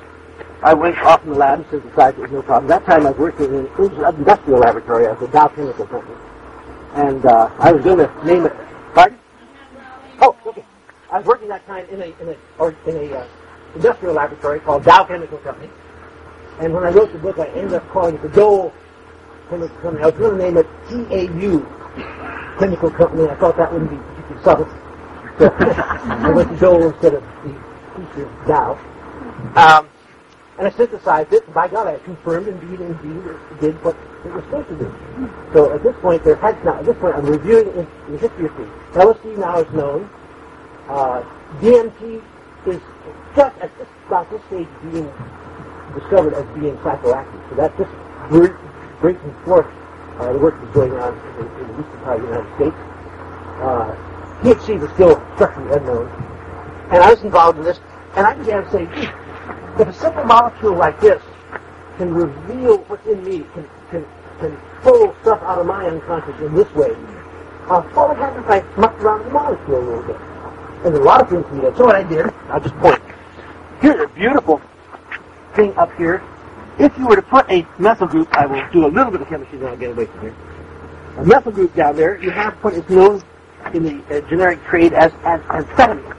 [0.63, 2.69] I went off in the lab and synthesized it with no problem.
[2.69, 6.17] That time I was working in an industrial laboratory at the Dow Chemical Company.
[6.95, 8.53] And uh, I was going to name it.
[8.95, 9.19] Pardon?
[10.21, 10.65] Oh, okay.
[11.11, 13.27] I was working that time in a in a or in a uh,
[13.75, 15.71] industrial laboratory called Dow Chemical Company.
[16.61, 18.73] And when I wrote the book, I ended up calling it the Dole
[19.49, 20.03] Chemical Company.
[20.03, 23.29] I was going to name it TAU Chemical Company.
[23.29, 24.92] I thought that wouldn't be particularly subtle.
[25.39, 27.53] So I went to Dole instead of the
[27.97, 28.79] teacher Dow.
[29.57, 29.89] Um,
[30.59, 34.33] and I synthesized it, and by God, I confirmed indeed, indeed, it did what it
[34.33, 34.89] was supposed to do.
[35.55, 38.47] So at this point, there has now, at this point, I'm reviewing in, the history
[38.47, 38.73] of things.
[38.95, 40.11] LSD now is known.
[40.89, 41.25] Uh,
[41.65, 42.23] DMT
[42.69, 42.81] is
[43.37, 45.09] just at this, about this stage being
[45.97, 47.41] discovered as being psychoactive.
[47.51, 47.93] So that just
[48.31, 48.57] br-
[49.01, 49.69] brings forth
[50.21, 52.79] uh, the work that's going on in, in the eastern part of the United States.
[53.63, 54.12] Uh,
[54.43, 56.09] THC was still structurally unknown.
[56.91, 57.79] And I was involved in this,
[58.17, 58.83] and I began to say,
[59.81, 61.23] if a simple molecule like this
[61.97, 64.05] can reveal what's in me, can, can,
[64.41, 66.91] can pull stuff out of my unconscious in this way,
[67.71, 70.17] uh, what would happen if I mucked around the molecule a little bit?
[70.85, 71.77] And a lot of things be done.
[71.77, 73.01] So what I did, I'll just point.
[73.81, 74.61] Here's a beautiful
[75.55, 76.21] thing up here.
[76.81, 79.29] If you were to put a methyl group, I will do a little bit of
[79.29, 80.35] chemistry, then I'll get away from here.
[81.19, 83.23] A methyl group down there, you have what is known
[83.75, 86.17] in the uh, generic trade as, as amphetamine.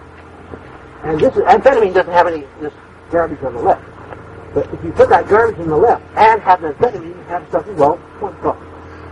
[1.03, 2.73] And this is, amphetamine doesn't have any this
[3.11, 3.83] garbage on the left.
[4.53, 7.47] But if you put that garbage on the left and have an amphetamine, you have
[7.51, 8.57] something, well, what's called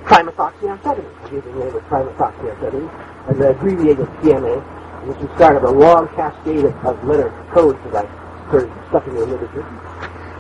[0.06, 1.26] trimethoxyamphetamine.
[1.26, 4.62] I gave the name of trimethoxyamphetamine, and the abbreviated TMA,
[5.08, 9.14] which is start of a long cascade of, of letter codes that I started stuffing
[9.14, 9.66] in the literature.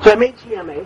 [0.03, 0.85] So I made TMA,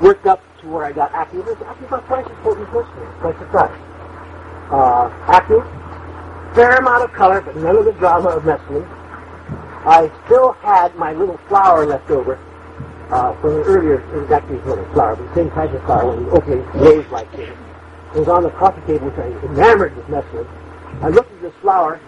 [0.00, 1.46] worked up to where I got active.
[1.46, 3.87] About twice as potent as twice the size.
[4.70, 5.64] Uh, active,
[6.54, 8.86] fair amount of color, but none of the drama of mescaline.
[9.86, 12.38] I still had my little flower left over
[13.10, 16.14] uh, from an earlier, it actually not a flower, but the same type of flower,
[16.14, 17.48] when you open it, rose like this.
[18.14, 20.48] It was on the coffee table, which I enamored with mescaline.
[21.02, 22.00] I looked at this flower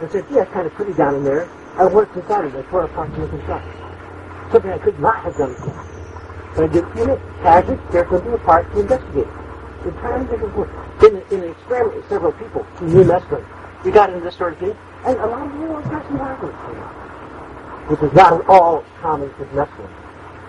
[0.00, 1.50] and said, yeah, it's kind of pretty down in there.
[1.76, 2.54] I worked inside it.
[2.54, 3.62] I tore it apart make inside.
[4.52, 5.84] Something I could not have done before.
[6.54, 9.86] But I did few minutes, casually tear something apart to investigate it.
[9.86, 10.70] Entirely different work.
[11.04, 13.46] In, in an experiment with several people who knew mescaline,
[13.84, 16.76] we got into this sort of thing, and a lot of real interesting arguments came
[16.76, 16.98] out
[17.88, 19.90] which is not at all common with mescaline.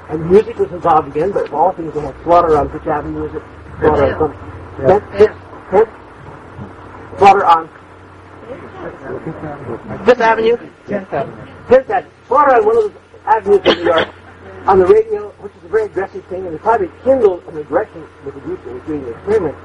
[0.09, 3.25] And music was involved again, but of all things they had slaughter on which avenue
[3.25, 3.43] is it?
[3.79, 4.49] Slaughter on some
[4.87, 5.37] Tenth, Fifth,
[5.71, 5.89] Tenth?
[7.17, 7.69] Slaughter on
[10.05, 10.57] Fifth Avenue?
[10.87, 11.47] Tenth Avenue.
[11.67, 12.11] Tenth Avenue.
[12.27, 14.09] Slaughter on one of those avenues in New York
[14.67, 18.05] on the radio, which is a very aggressive thing, and it probably kindled an aggression
[18.25, 19.55] with the group that was doing the experiment.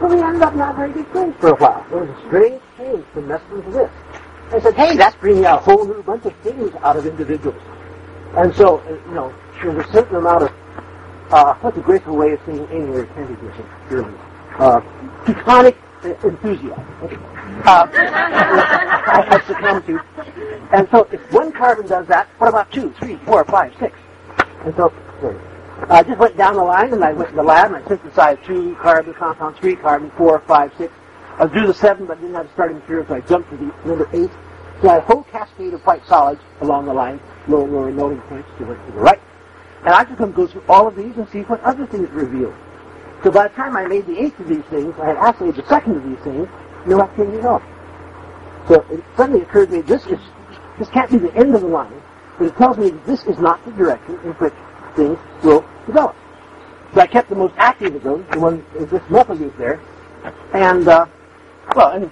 [0.00, 1.84] But we ended up not very good friends for a while.
[1.90, 3.90] It was a strange change from to this.
[4.52, 7.60] I said, hey, that's bringing a whole new bunch of things out of individuals.
[8.36, 10.52] And so, uh, you know, there's a certain amount of,
[11.30, 14.14] uh, what's a graceful way of saying attended with it, purely,
[14.58, 14.80] uh,
[15.24, 16.84] Teutonic enthusiasm.
[17.64, 20.00] Uh, I, I succumb to.
[20.72, 23.96] And so if one carbon does that, what about two, three, four, five, six?
[24.64, 24.92] And so,
[25.90, 28.44] I just went down the line and I went to the lab and I synthesized
[28.44, 30.92] two carbon compounds, three carbon, four, five, six.
[31.38, 33.64] I due the seven, but I didn't have starting material, so I jumped to the
[33.84, 34.30] number eight.
[34.80, 38.20] So I had a whole cascade of white solids along the line, lower, lower melting
[38.22, 39.20] points to the, to the right.
[39.80, 42.08] And I just going to go through all of these and see what other things
[42.10, 42.54] revealed.
[43.22, 45.66] So by the time I made the eighth of these things, I had assayed the
[45.68, 46.48] second of these things,
[46.86, 47.62] no activity at all.
[48.68, 50.18] So it suddenly occurred to me, this is,
[50.78, 52.00] this can't be the end of the line,
[52.38, 54.54] but it tells me that this is not the direction in which
[54.96, 56.16] things will develop.
[56.94, 59.80] So I kept the most active of them, the one, is this methyl group there,
[60.52, 61.06] and, uh,
[61.74, 62.10] well, and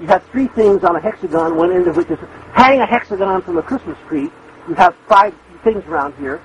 [0.00, 2.18] you have three things on a hexagon, one end of which is
[2.52, 4.30] hang a hexagon from a Christmas tree.
[4.68, 5.34] You have five
[5.64, 6.42] things around here.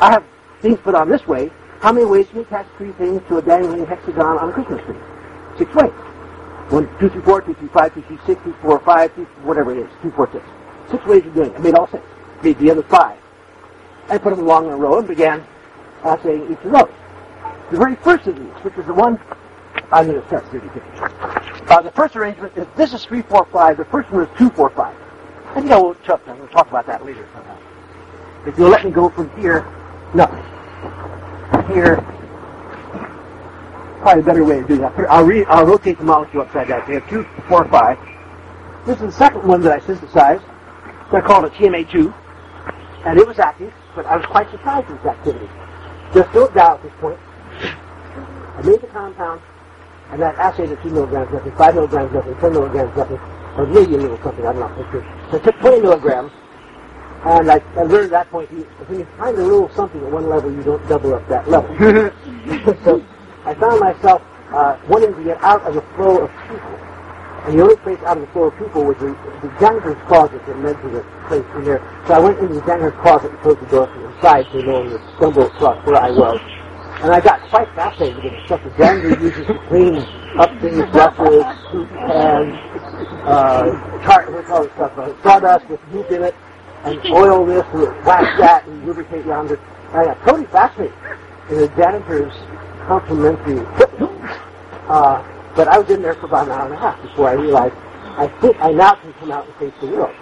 [0.00, 0.24] I have
[0.62, 1.50] things put on this way.
[1.80, 4.82] How many ways can you attach three things to a dangling hexagon on a Christmas
[4.84, 4.96] tree?
[5.58, 5.92] Six ways.
[6.70, 9.72] One, two, three, four, two, three, five, two, three, six, two, four, five, two, whatever
[9.72, 9.90] it is.
[10.02, 10.44] Two, four, six.
[10.90, 11.56] Six ways of doing it.
[11.56, 12.02] I made all six.
[12.42, 13.18] Made the other five.
[14.08, 15.44] I put them along in a row and began
[16.04, 16.94] assaying each of those.
[17.70, 19.18] The very first of these, which is the one
[19.90, 20.84] I'm going to start 36.
[21.70, 23.76] Uh, the first arrangement is this is 345.
[23.78, 24.96] The first one is 245.
[25.56, 27.58] And you know, we'll, Chuck, we'll talk about that later sometime.
[28.46, 29.66] If you'll let me go from here,
[30.14, 30.26] no.
[31.72, 31.96] Here,
[34.00, 34.92] probably a better way to do that.
[35.08, 36.82] I'll, re- I'll rotate the molecule upside down.
[36.84, 37.98] So you have 245.
[38.86, 40.44] This is the second one that I synthesized.
[41.12, 42.12] I called it TMA2.
[43.06, 45.48] And it was active, but I was quite surprised at its activity.
[46.14, 47.18] Just do it down at this point.
[48.58, 49.40] I made the compound,
[50.10, 53.18] and that assay at 2 milligrams nothing, 5 milligrams nothing, 10 milligrams nothing,
[53.58, 55.04] or maybe a little something, I'm not sure.
[55.30, 56.32] So I took 20 milligrams,
[57.24, 60.12] and I, I learned at that point, you, when you find a little something at
[60.12, 61.70] one level, you don't double up that level.
[62.84, 63.02] so
[63.44, 64.22] I found myself
[64.54, 66.83] uh, wanting to get out of the flow of people.
[67.44, 70.58] And the only place out of the of people was the, the janitor's closet that
[70.60, 71.84] led to the place in there.
[72.08, 74.80] So I went into the janitor's closet and closed the door from inside so no
[74.80, 76.40] one would stumble across where I was.
[77.04, 79.96] And I got quite fascinated with the stuff the janitor uses to clean
[80.38, 82.56] up things, brushes, soup pans,
[83.28, 83.68] uh,
[84.08, 86.34] tart, what do you call it stuff, uh, sawdust with goop in it,
[86.84, 89.60] and oil this, and wax that, and lubricate yonder.
[89.92, 90.96] And I got totally fascinated
[91.50, 92.32] in the janitor's
[92.86, 93.66] complimentary.
[94.88, 97.32] Uh, but I was in there for about an hour and a half before I
[97.32, 97.74] realized
[98.16, 100.14] I think I now can come out and face the world.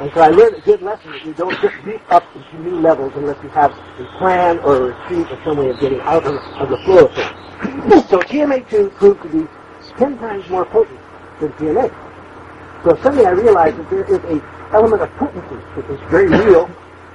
[0.00, 2.80] And so I learned a good lesson that you don't just leap up into new
[2.80, 6.24] levels unless you have a plan or a retreat or some way of getting out
[6.24, 8.06] of, of the flow of things.
[8.10, 9.48] so TMA2 proved to be
[9.98, 11.00] 10 times more potent
[11.40, 11.92] than TMA.
[12.84, 14.42] So suddenly I realized that there is a
[14.72, 16.70] element of potency that is very real,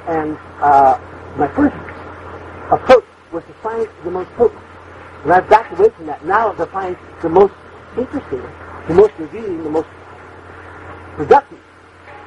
[0.08, 1.00] and uh,
[1.38, 1.76] my first
[2.72, 4.62] approach was to find the most potent.
[5.24, 7.54] And I've backed away from that now to find the most
[7.98, 8.42] interesting,
[8.88, 9.88] the most revealing, the most
[11.16, 11.60] productive.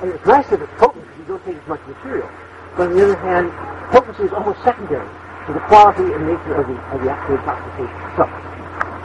[0.01, 2.31] And it's nice that it's potent because you don't take as much material.
[2.77, 3.51] But on the other hand,
[3.91, 5.09] potency is almost secondary
[5.47, 8.31] to the quality and nature of the, of the actual intoxication itself.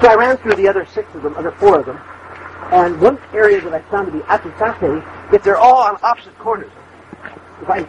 [0.01, 1.99] So I ran through the other six of them, other four of them,
[2.71, 6.37] and one area that I found to be absolutely fascinating, if they're all on opposite
[6.37, 6.71] corners,
[7.61, 7.87] if I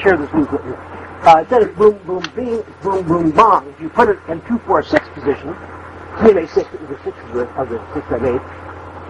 [0.00, 0.78] share this news with you,
[1.22, 5.08] uh, instead of boom, boom, bing, boom, boom, bong, if you put it in 246
[5.14, 5.54] position,
[6.18, 8.40] TMA 6, it was the six of the, of the six I made,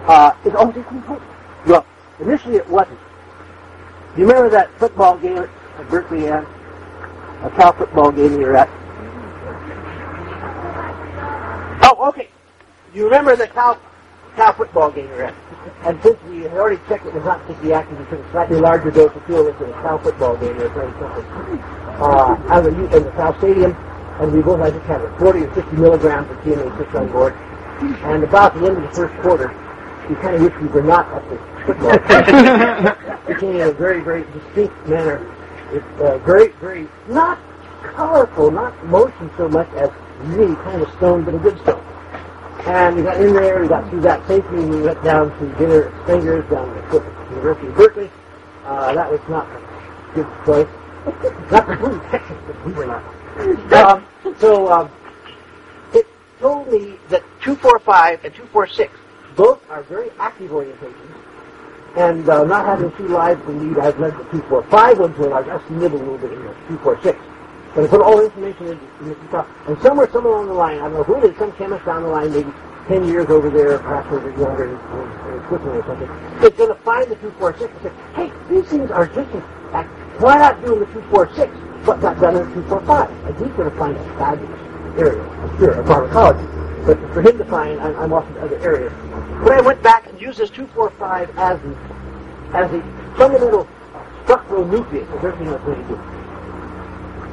[0.07, 1.29] uh, it's almost equally potent.
[1.65, 1.85] Well,
[2.19, 2.99] initially it wasn't.
[4.15, 6.45] You remember that football game at Berkeley, Ann?
[7.43, 8.69] A cow football game you were at?
[11.83, 12.29] Oh, okay.
[12.93, 13.79] You remember the Cal,
[14.35, 15.35] Cal football game you were at?
[15.83, 18.91] And since we had already checked it was not active, we took a slightly larger
[18.91, 21.25] dose of fuel into the Cal football game they were playing something.
[21.99, 23.75] Uh, out of the, in the Cal Stadium,
[24.19, 27.33] and we both, I think, had 40 or 50 milligrams of TMA 6 on board.
[28.03, 29.49] And about the end of the first quarter,
[30.09, 33.13] we kind of wish we were not at the football game.
[33.27, 35.25] it came in a very, very distinct manner.
[35.71, 37.39] It's uh, very, very, not
[37.81, 39.89] colorful, not motion so much as
[40.21, 41.83] really kind of stone, but a good stone.
[42.65, 45.57] And we got in there, we got through that safely, and we went down to
[45.57, 48.09] dinner at Springer's down at the University of Berkeley.
[48.63, 50.67] Uh, that was not a good place.
[51.51, 53.03] not completely Texas, but we were not.
[53.73, 54.05] Um,
[54.39, 54.91] so um,
[55.93, 56.07] it
[56.39, 58.97] told me that 245 and 246
[59.35, 61.17] both are very active orientations.
[61.97, 65.29] And uh, not having two lives to lead, I've led the 245 one to a
[65.29, 65.47] large.
[65.47, 67.19] I just nibble a little bit in the 246.
[67.73, 69.67] But I put all the information in, in the 245.
[69.67, 72.03] And somewhere, somewhere along the line, I don't know who it is, some chemist down
[72.03, 72.53] the line, maybe
[72.87, 76.09] 10 years over there, perhaps over younger in, in, Switzerland or something,
[76.45, 79.43] is going to find the 246 and say, hey, these things are just as
[79.73, 80.21] active.
[80.21, 81.49] Why not do the 246?
[81.89, 83.09] What got done in 245?
[83.25, 84.61] And he's going to find a fabulous
[85.01, 86.45] area, I'm sure, of pharmacology.
[86.85, 88.93] But for him to find, I'm, I'm off in other areas.
[89.41, 91.73] When I went back and used this 245 as the,
[92.53, 92.81] as the
[93.17, 93.67] fundamental
[94.23, 96.12] structural nucleus of everything I to do.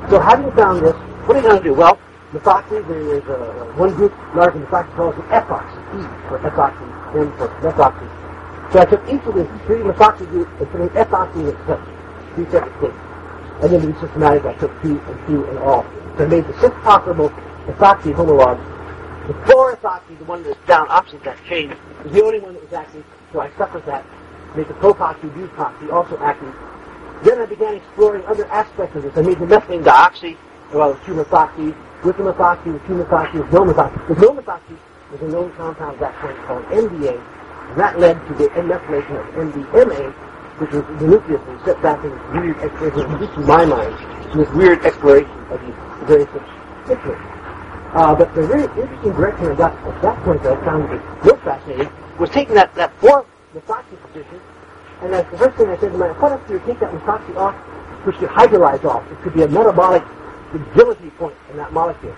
[0.08, 0.96] So having found this,
[1.28, 1.74] what are you going to do?
[1.74, 1.98] Well,
[2.32, 3.36] methoxy, there is uh,
[3.76, 6.86] one group, large methoxy calls it ethoxy, E for ethoxy,
[7.20, 8.08] M for methoxy.
[8.72, 11.82] So I took each of the three methoxy groups and put an ethoxy in itself,
[12.34, 13.00] three separate things.
[13.62, 15.84] And then to be systematic, I took two and two and all.
[16.16, 17.28] So I made the six possible
[17.68, 18.64] ethoxy homologs.
[19.28, 21.70] The fluoroethoxy, the one that's down opposite that chain,
[22.04, 24.04] is the only one that was active, so I stuck with that.
[24.56, 26.54] Made the propoxy, butoxy also active.
[27.24, 29.16] Then I began exploring other aspects of this.
[29.16, 30.36] I made the methane dioxy,
[30.72, 34.08] well, two methoxy, with the methoxy, with two with no methoxy.
[34.08, 34.78] With no methoxy
[35.12, 39.34] was a known compound at that point called and that led to the methylation of
[39.34, 40.12] MDMA,
[40.58, 44.32] which was the nucleus that set back in weird exploration, at least in my mind,
[44.32, 45.74] to this weird exploration of these
[46.08, 47.20] various substituents.
[47.94, 50.90] Uh, but the very interesting direction I got at that point that I found
[51.24, 54.40] real fascinating was taking that, that four methoxy position,
[55.02, 57.54] and that's the first thing I said to myself, what you take that methoxy off,
[58.04, 59.10] which could hydrolyze off?
[59.10, 60.02] It could be a metabolic
[60.50, 62.14] fragility point in that molecule.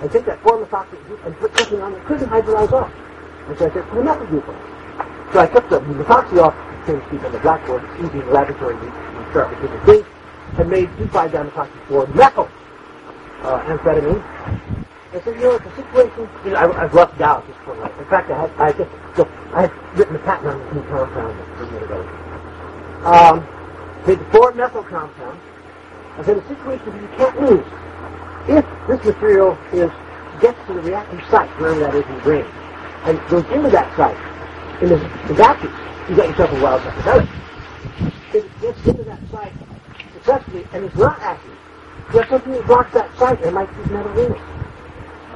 [0.00, 2.92] And take that four methoxy group and put something on it couldn't hydrolyze off.
[3.48, 5.32] And so I said, put a methyl group on.
[5.32, 6.54] So I took the methoxy off,
[6.86, 10.06] to speak, on the blackboard, the laboratory to start with different things,
[10.58, 12.48] and made 2,5-dimethoxy 4 methyl
[13.42, 14.24] uh, amphetamine.
[15.08, 17.80] I said, you know, the situation, you know, I, I've lucked out at this point.
[17.80, 18.92] In fact, I had, I just,
[19.56, 22.00] I had written a patent on this new compound a minute ago.
[23.08, 23.36] Um,
[24.04, 25.40] the four methyl compound.
[26.20, 27.68] I said, a situation that you can't lose.
[28.52, 29.88] If this material is,
[30.44, 32.46] gets to the reactive site, wherever that is in the brain,
[33.08, 34.20] and goes into that site,
[34.84, 34.98] in the,
[35.28, 35.72] the vacuum,
[36.10, 37.28] you got yourself a wild psychedelic.
[38.36, 39.56] If it gets into that site
[40.12, 41.56] successfully and it's not active,
[42.12, 44.57] you have something that blocks that site and might metal in it.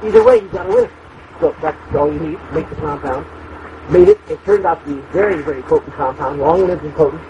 [0.03, 0.91] Either way, you've got a winner.
[1.39, 2.39] So that's all you need.
[2.53, 3.25] Make the compound.
[3.91, 4.19] made it.
[4.29, 7.21] It turned out to be very, very potent compound, long-lived and potent.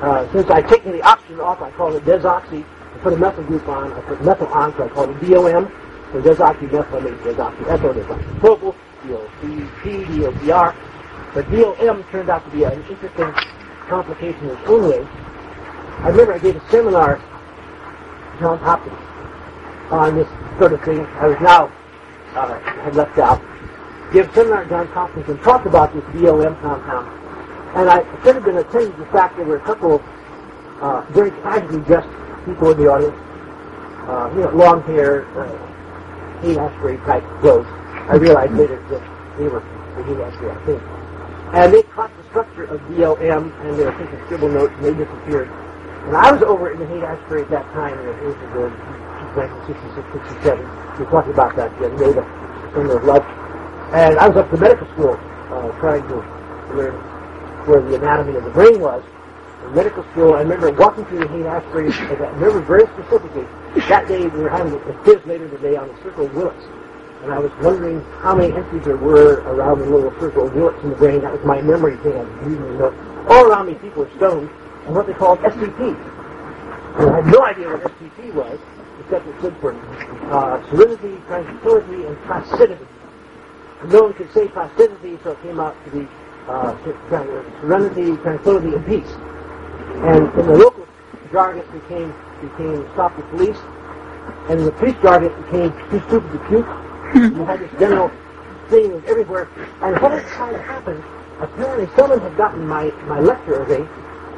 [0.00, 2.64] Uh, since I'd taken the oxygen off, I called it desoxy.
[2.64, 3.92] I put a methyl group on.
[3.92, 5.70] I put methyl on, so I called it DOM.
[6.12, 10.74] So desoxymethylamate, desoxyethyl, desoxypropyl, DOCP, DOPR.
[11.34, 13.32] But DOM turned out to be an interesting
[13.88, 15.06] complication in its own way.
[16.02, 18.96] I remember I gave a seminar at Johns Hopkins
[19.92, 21.00] on this sort of thing.
[21.00, 21.70] I was now,
[22.34, 23.40] uh, had left out.
[24.12, 27.08] Give seminar at Johns Hopkins and talked about this DOM compound.
[27.76, 30.02] And I should have been attending to the fact there were a couple of
[30.82, 32.08] uh, very casually dressed
[32.44, 33.16] people in the audience.
[34.08, 37.66] Uh, you know, long hair, uh, Haight Ashbury type clothes.
[38.10, 39.60] I realized later that they were
[39.96, 40.82] the Haight Ashbury, I think.
[41.54, 44.94] And they caught the structure of DOM and they were taking scribble notes and they
[45.04, 45.48] disappeared.
[46.06, 48.68] And I was over in the Haight Ashbury at that time, was the
[49.38, 50.81] 1966, 67.
[50.98, 52.24] We talked about that the the
[52.74, 53.24] Summer of Love.
[53.94, 55.16] And I was up to medical school
[55.48, 56.16] uh, trying to
[56.76, 56.94] learn
[57.66, 59.02] where the anatomy of the brain was.
[59.64, 63.46] In medical school, I remember walking through the Haight Ashbury, I remember very specifically,
[63.88, 66.64] that day we were having a quiz later today on the circle of Willets.
[67.22, 70.82] And I was wondering how many entries there were around the little circle of Willets
[70.82, 71.20] in the brain.
[71.22, 72.12] That was my memory thing.
[72.12, 72.92] I reading the.
[73.28, 74.50] All around me, people were stoned,
[74.86, 75.94] and what they called STP.
[76.98, 78.58] And I had no idea what STP was,
[79.14, 79.74] it stood for
[80.32, 82.86] uh, serenity, tranquility, and placidity.
[83.80, 86.08] And no one could say placidity, so it came out to be
[86.48, 86.76] uh,
[87.60, 89.12] serenity, tranquility, and peace.
[90.02, 90.86] And in the local
[91.30, 93.58] jargon, it became became stop the police,
[94.48, 96.66] and in the police jargon, it became too stupid to puke.
[97.14, 98.10] you had this general
[98.68, 99.48] thing was everywhere.
[99.82, 101.04] And what had kind of happened,
[101.40, 103.86] apparently someone had gotten my, my lecture array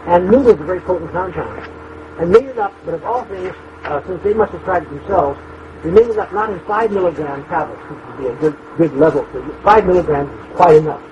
[0.07, 1.71] and knew it was a very potent compound.
[2.19, 3.55] And made it up, but of all things,
[3.85, 5.39] uh, since they must have tried it themselves,
[5.85, 9.21] they it up not in five milligram tablets, which would be a good good level.
[9.33, 11.03] So five milligrams is quite enough.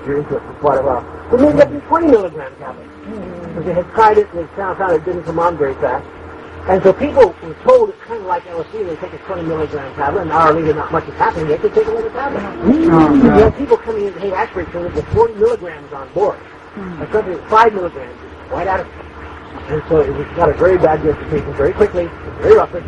[0.00, 1.04] If you're into it for quite a while.
[1.28, 2.88] They it up in 20 milligram tablets.
[3.04, 3.48] Mm.
[3.48, 6.08] Because they had tried it and they found out it didn't come on very fast.
[6.72, 8.72] And so people were told it's kind of like LSD.
[8.88, 11.48] They take a 20 milligram tablet, an hour later, not much is happening.
[11.48, 12.40] They could take another tablet.
[12.64, 12.88] Mm.
[12.88, 16.40] Oh, You had people coming in, hey, aspirin clinic with 40 milligrams on board.
[16.74, 17.04] Mm.
[17.04, 19.03] And something 5 milligrams is quite adequate.
[19.54, 22.06] And so it was, got a very bad reputation very quickly,
[22.42, 22.82] very roughly.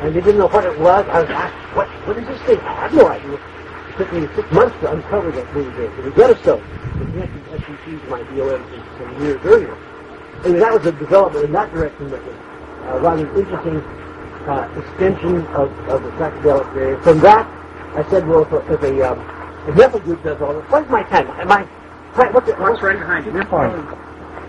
[0.00, 1.04] And they didn't know what it was.
[1.08, 2.60] I was asked, what, what is this thing?
[2.60, 3.34] I had no idea.
[3.36, 5.92] It took me six months to uncover that movie game.
[5.92, 6.62] It was Redstone.
[6.62, 8.60] It connected SEC to my DOM
[8.98, 9.76] some years earlier.
[10.44, 13.76] Anyway, that was a development in that direction that was uh, rather interesting
[14.46, 16.98] uh, extension of, of the psychedelic area.
[17.02, 17.44] From that,
[17.96, 19.18] I said, well, if a, if a, um,
[19.68, 21.26] a group does all this, what's my time?
[21.40, 21.66] Am I,
[22.14, 22.58] what's it?
[22.58, 23.32] Mark's right behind you.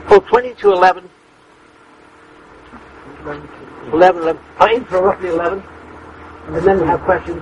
[0.10, 1.10] Oh, 20 to 11.
[3.28, 4.42] 11, 11.
[4.60, 5.64] I aim for roughly 11.
[6.48, 7.42] And then we have questions.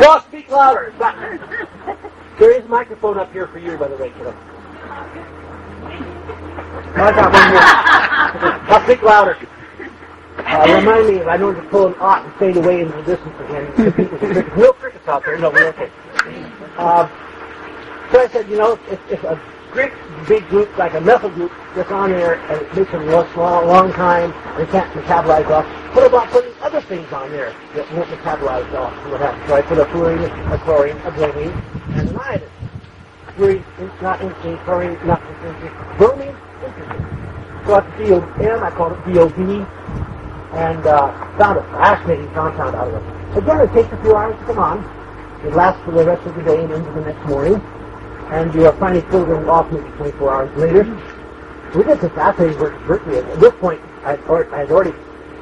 [0.00, 0.92] No, speak louder.
[2.38, 4.34] There is a microphone up here for you, by the way, kiddo.
[6.96, 7.60] I got one more.
[8.68, 9.36] Now speak louder.
[10.38, 13.02] Uh, remind me if I know to pull an ought and fade away into the
[13.02, 14.50] distance again.
[14.56, 15.38] No crickets out there.
[15.38, 15.90] No, we're okay.
[16.76, 17.08] Uh,
[18.12, 19.40] so I said, you know, if, if a
[19.76, 19.92] great
[20.28, 23.68] big group like a methyl group gets on there and it takes them a long,
[23.68, 28.08] long time and can't metabolize off, what about putting other things on there that won't
[28.08, 28.92] metabolize off?
[29.12, 29.44] What happens?
[29.48, 31.52] So I put a fluorine, a chlorine, a bromine,
[32.00, 32.50] and an iodine.
[33.36, 37.04] Fluorine, in- not interesting, chlorine, is not interesting, bromine, interesting.
[37.68, 39.38] So at the field M, I called it DOB,
[40.56, 43.04] and uh, found a fascinating compound out of it.
[43.38, 44.78] Again, it takes a few hours to come on.
[45.44, 47.60] It lasts for the rest of the day and into the next morning.
[48.30, 50.84] And you are finally filtering off maybe 24 hours later.
[51.74, 53.18] We did some fascinating work Berkeley.
[53.18, 54.94] At this point, I had, already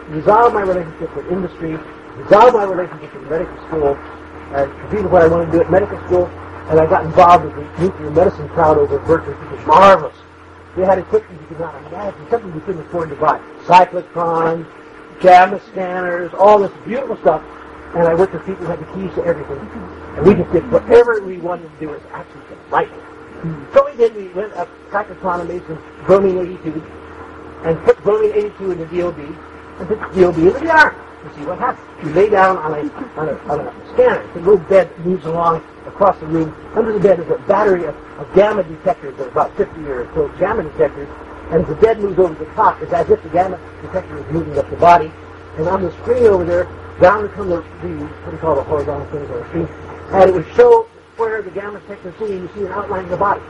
[0.08, 1.76] resolved my relationship with industry,
[2.16, 3.94] resolved my relationship with medical school,
[4.54, 6.26] and completed what I wanted to do at medical school,
[6.68, 10.16] and I got involved with the nuclear medicine crowd over at Berkeley, which was marvelous.
[10.76, 13.38] They had equipment you could not imagine, something you couldn't afford to buy.
[13.64, 14.66] Cyclotrons,
[15.20, 17.42] gamma scanners, all this beautiful stuff.
[17.94, 19.58] And I worked with people who had the keys to everything.
[20.16, 23.02] And we just did whatever we wanted to do was actually delightful.
[23.74, 26.82] So we did, we went up and made some bromine 82
[27.64, 30.94] and put bromine 82 in the DOB and put the DOB in the arm
[31.24, 31.86] to see what happens.
[32.04, 34.26] You lay down on a, on a, on a scanner.
[34.34, 36.54] The little bed moves along across the room.
[36.74, 40.28] Under the bed is a battery of, of gamma detectors, are about 50 or so
[40.38, 41.08] gamma detectors.
[41.50, 44.32] And as the bed moves over the top, it's as if the gamma detector is
[44.32, 45.10] moving up the body.
[45.56, 46.64] And on the screen over there,
[47.00, 49.68] down come the, the what do you call the horizontal things on the screen,
[50.12, 50.86] and it would show
[51.16, 53.42] where the gamma is seeing, you see an outline of the body.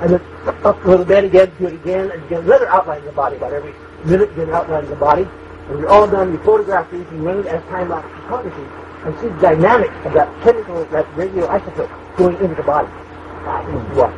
[0.00, 0.20] And then
[0.64, 3.36] up to the bed again, do it again, and again, another outline of the body,
[3.36, 3.74] about every
[4.04, 5.24] minute, get an outline of the body.
[5.24, 8.66] When you're all done, you photograph these, you run it as time-lapse photography,
[9.04, 12.88] and see the dynamics of that chemical, that radioisotope going into the body.
[13.94, 14.12] What?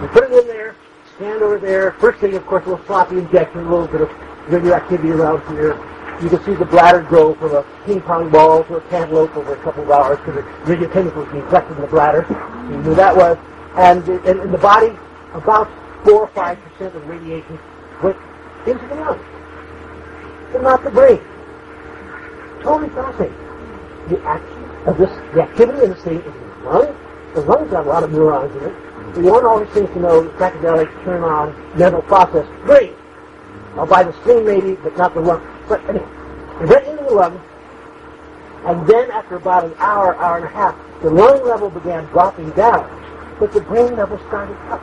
[0.00, 0.74] We put it in there,
[1.16, 1.92] stand over there.
[1.92, 4.10] First thing, of course, a little sloppy injection, a little bit of
[4.48, 5.74] radioactivity around here.
[6.22, 9.54] You can see the bladder grow from a ping pong ball to a cantaloupe over
[9.54, 10.42] a couple of hours because the
[10.76, 12.26] radiochemicals being collected in the bladder.
[12.70, 13.38] You knew that was.
[13.76, 14.94] And, and in the body,
[15.32, 15.70] about
[16.04, 17.58] 4 or 5% of radiation
[18.02, 18.16] went
[18.66, 19.24] into the lungs,
[20.52, 21.20] but not the brain.
[22.62, 23.36] Totally fascinating.
[24.08, 26.96] The action of this, the activity of this thing is in the lungs.
[27.34, 28.74] The lungs have a lot of neurons in it.
[29.14, 32.92] So one always seems to know that psychedelics turn on mental process brain.
[33.76, 35.40] Or by the spleen maybe, but not the lung.
[35.70, 37.40] But it went into the lung,
[38.66, 42.50] and then after about an hour, hour and a half, the lung level began dropping
[42.58, 42.90] down,
[43.38, 44.82] but the brain level started up.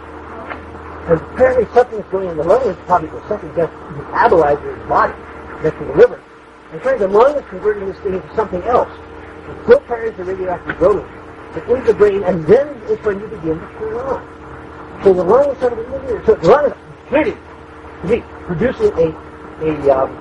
[1.12, 4.86] And apparently something's going in the lung is probably the second best metabolizer in the
[4.86, 5.14] body,
[5.62, 6.24] next to the liver.
[6.72, 8.90] And trying the lung is converting this thing into something else.
[9.50, 13.28] It still carries the radioactive proton, but into the brain, and then it's when you
[13.28, 15.04] begin to turn on.
[15.04, 16.74] So the lung is sort of in So the lung is
[17.12, 19.28] to be producing a
[19.62, 20.14] a um,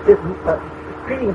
[0.00, 1.32] uh, treating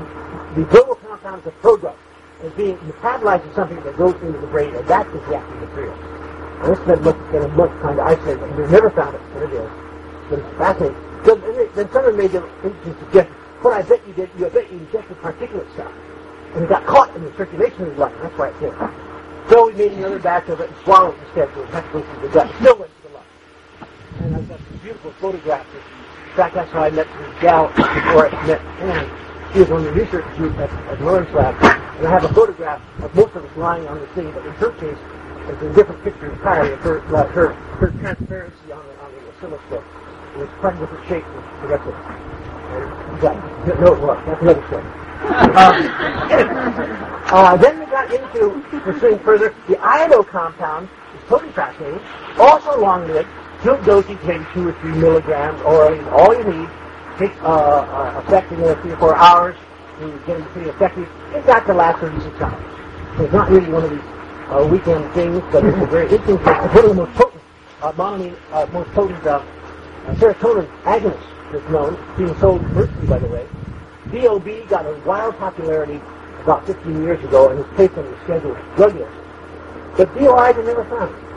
[0.54, 1.96] the global compounds of prodrugs
[2.42, 5.60] as being metabolized to something that goes into the brain, and that is the active
[5.60, 5.94] material.
[6.62, 9.22] And this has been looked, been looked kind of isolated, and we've never found it,
[9.34, 9.70] but it is.
[10.30, 10.98] But it's fascinating.
[11.24, 14.78] So then, someone made the interesting suggestion, what I bet you did, you bet you
[14.78, 15.92] injected particulate stuff,
[16.54, 18.72] and it got caught in the circulation of the blood, and that's why it did.
[19.50, 21.92] So we made another batch of it and swallowed it instead, so it had to
[21.92, 22.54] go through the gut.
[22.60, 23.24] Still went to the lung.
[24.20, 25.74] And I've got some beautiful photographs
[26.38, 29.10] fact, that's how I met this gal before I met Anne.
[29.52, 31.56] She was on the research group at, at Lawrence Lab.
[31.98, 34.52] And I have a photograph of most of us lying on the thing, but in
[34.54, 34.96] her case,
[35.50, 39.18] it's a different picture entirely of her, uh, her, her transparency on the, on the
[39.34, 39.82] oscilloscope.
[40.34, 42.06] It was quite a different shape from the rest of it.
[42.06, 44.22] And that, no, it was.
[44.26, 44.84] That's another story.
[45.26, 45.74] Uh,
[47.34, 49.52] uh, then we got into pursuing further.
[49.66, 52.00] The iodo compound is totally fascinating.
[52.38, 53.28] Also long-lived.
[53.62, 56.70] Good dosage, maybe two or three milligrams orally, all you need.
[57.18, 59.56] Takes uh, uh, effect in three or four hours.
[60.00, 61.08] You get it pretty effective.
[61.34, 63.16] It's got to last 36 hours.
[63.16, 64.00] So it's not really one of these
[64.48, 66.54] uh, weekend things, but it's a very interesting thing.
[66.62, 67.42] It's one of the most potent,
[67.82, 69.42] uh, monoamine, uh, most potent uh,
[70.14, 73.44] serotonin agonists that's known, being sold commercially, by the way.
[74.12, 76.00] DOB got a wild popularity
[76.42, 79.12] about 15 years ago and placed on the schedule of drug list.
[79.96, 81.27] But DOIs are never found.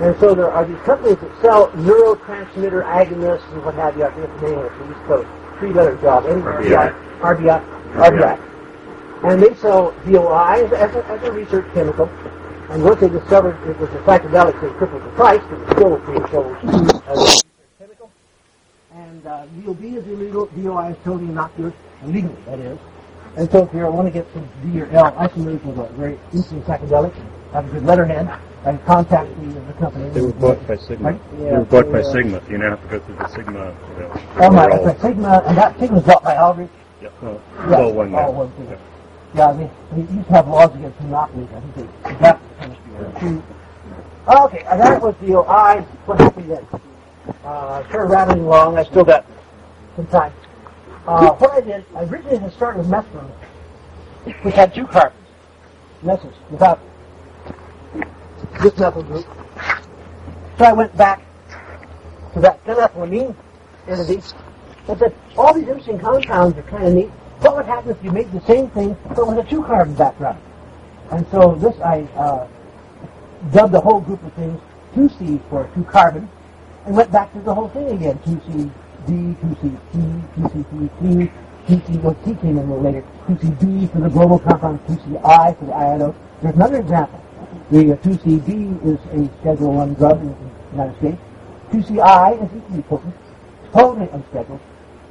[0.00, 4.04] And so there are these companies that sell neurotransmitter agonists and what have you.
[4.04, 5.28] I forget the name of it the East Coast.
[5.58, 6.22] Three-letter job.
[6.24, 7.18] RBI.
[7.18, 7.94] RBI.
[7.94, 8.48] RBI.
[9.24, 12.06] And they sell DOI as, a, as a research chemical.
[12.70, 15.98] And once they discovered it was a psychedelic, they tripled the price, but it's still
[15.98, 17.42] being sold as a research
[17.80, 18.10] chemical.
[18.92, 20.46] And uh, DOB is illegal.
[20.46, 21.74] DOI is totally innocuous,
[22.04, 22.78] illegally, that is.
[23.36, 26.20] And so if you want to get some D or L isomers of a very
[26.32, 27.14] interesting psychedelic,
[27.52, 28.28] have a good letterhead,
[28.64, 30.10] and contact as a company.
[30.10, 31.12] They were bought by Sigma.
[31.12, 31.38] Right?
[31.38, 32.42] They were bought by Sigma.
[32.50, 33.76] You now have to go through the Sigma.
[33.94, 36.70] You know, Oh my, it's a Sigma, and that Sigma's bought by Aldrich.
[37.00, 38.76] Yeah, well, it's Yeah, all one all one thing.
[39.34, 39.70] Yeah, they,
[40.02, 41.48] they used to have laws against monopolies.
[41.54, 43.42] I think they adapted the chemistry.
[44.28, 45.80] Okay, and that was the OI.
[46.06, 46.66] What happened then?
[47.44, 48.76] Uh, sort of rattling along.
[48.78, 49.24] I still got
[49.96, 50.32] some time.
[51.06, 53.30] Uh, what I did, I originally had started with mescaline,
[54.42, 55.24] which had two carbons,
[56.02, 56.80] messes, without
[58.60, 59.26] this methyl group.
[60.58, 61.22] So I went back
[62.34, 63.34] to that phenethylamine
[63.86, 64.22] entity
[64.88, 67.08] and said, all these interesting compounds are kind of neat.
[67.40, 70.40] What would happen if you made the same thing but with a two-carbon background?
[71.10, 72.48] And so this I uh,
[73.52, 74.60] dubbed the whole group of things
[74.94, 76.28] 2C for two-carbon
[76.86, 78.18] and went back to the whole thing again.
[78.20, 78.70] 2C
[79.06, 79.60] D, 2C
[79.92, 79.98] T,
[80.36, 81.30] 2C T,
[81.68, 83.04] 2C, well, T came in a little later.
[83.26, 86.14] 2CB for the global compound, 2CI for the iodo.
[86.42, 87.22] There's another example.
[87.70, 90.36] The uh, 2CB is a Schedule 1 drug in the
[90.72, 91.18] United States.
[91.70, 93.14] 2CI is equally potent,
[93.74, 94.60] totally unscheduled.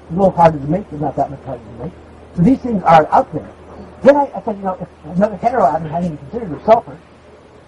[0.02, 1.94] It's a little harder to make, but not that much harder to make.
[2.36, 3.48] So these things are out there.
[4.02, 6.98] Then I, I said, you know, if another heteroatom I hadn't even considered was sulfur,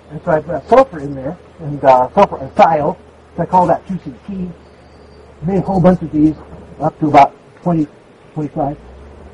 [0.10, 2.98] and so I put sulfur in there, and uh, sulfur and thiol,
[3.36, 4.52] so I call that 2CT.
[5.44, 6.36] Made a whole bunch of these,
[6.82, 7.88] up to about 20,
[8.34, 8.78] 25,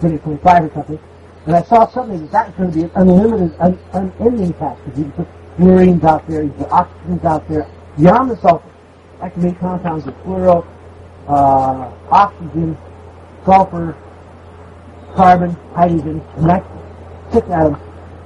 [0.02, 1.00] 20, 25 or something.
[1.46, 5.00] And I saw suddenly that was going to be an unlimited, un, unending task, because
[5.00, 5.28] you put
[5.58, 8.70] fluorines out there, you put oxygens out there, beyond the sulfur.
[9.22, 10.66] I can make compounds of fluoro,
[11.28, 12.78] uh, oxygen,
[13.46, 13.96] sulfur,
[15.16, 16.68] carbon, hydrogen, and that's
[17.34, 17.78] six atoms.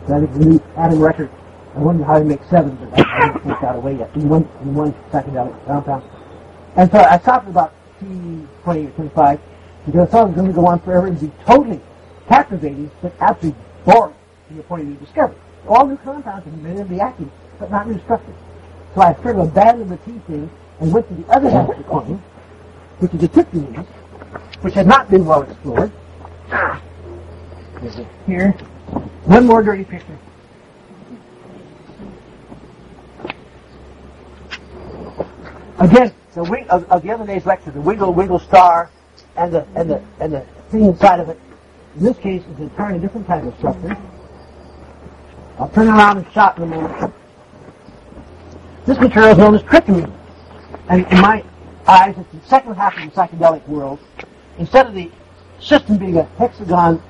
[0.08, 1.30] That is the new atom record.
[1.76, 4.14] I wonder how to make seven, but I haven't worked out a way yet.
[4.16, 6.04] In one, in one psychedelic compound.
[6.76, 9.40] And so I stopped at about T20 or 25
[9.86, 11.80] because I thought it was going to go on forever and be totally
[12.28, 14.16] captivating, but absolutely boring.
[14.50, 15.38] to the point of discovery.
[15.70, 18.34] All new compounds have been be active, but not new structures.
[18.96, 20.50] So I sort of abandoned the T thing
[20.80, 22.22] and went to the other half of the coin,
[22.98, 23.86] which is the tryptamines,
[24.62, 25.92] which had not been well explored.
[26.52, 26.82] Ah.
[28.26, 28.52] Here.
[29.26, 30.18] One more dirty picture.
[35.78, 38.90] Again, the wing of, of the other day's lecture, the wiggle wiggle star,
[39.38, 40.42] and the and the and the
[40.72, 41.40] thing inside of it.
[41.96, 43.96] In this case, is an entirely different type of structure.
[45.60, 47.14] I'll turn around and shot in a moment.
[48.86, 50.12] This material is known as tryptamine,
[50.88, 51.44] and in my
[51.86, 54.00] eyes, it's the second half of the psychedelic world.
[54.58, 55.12] Instead of the
[55.60, 57.02] system being a hexagon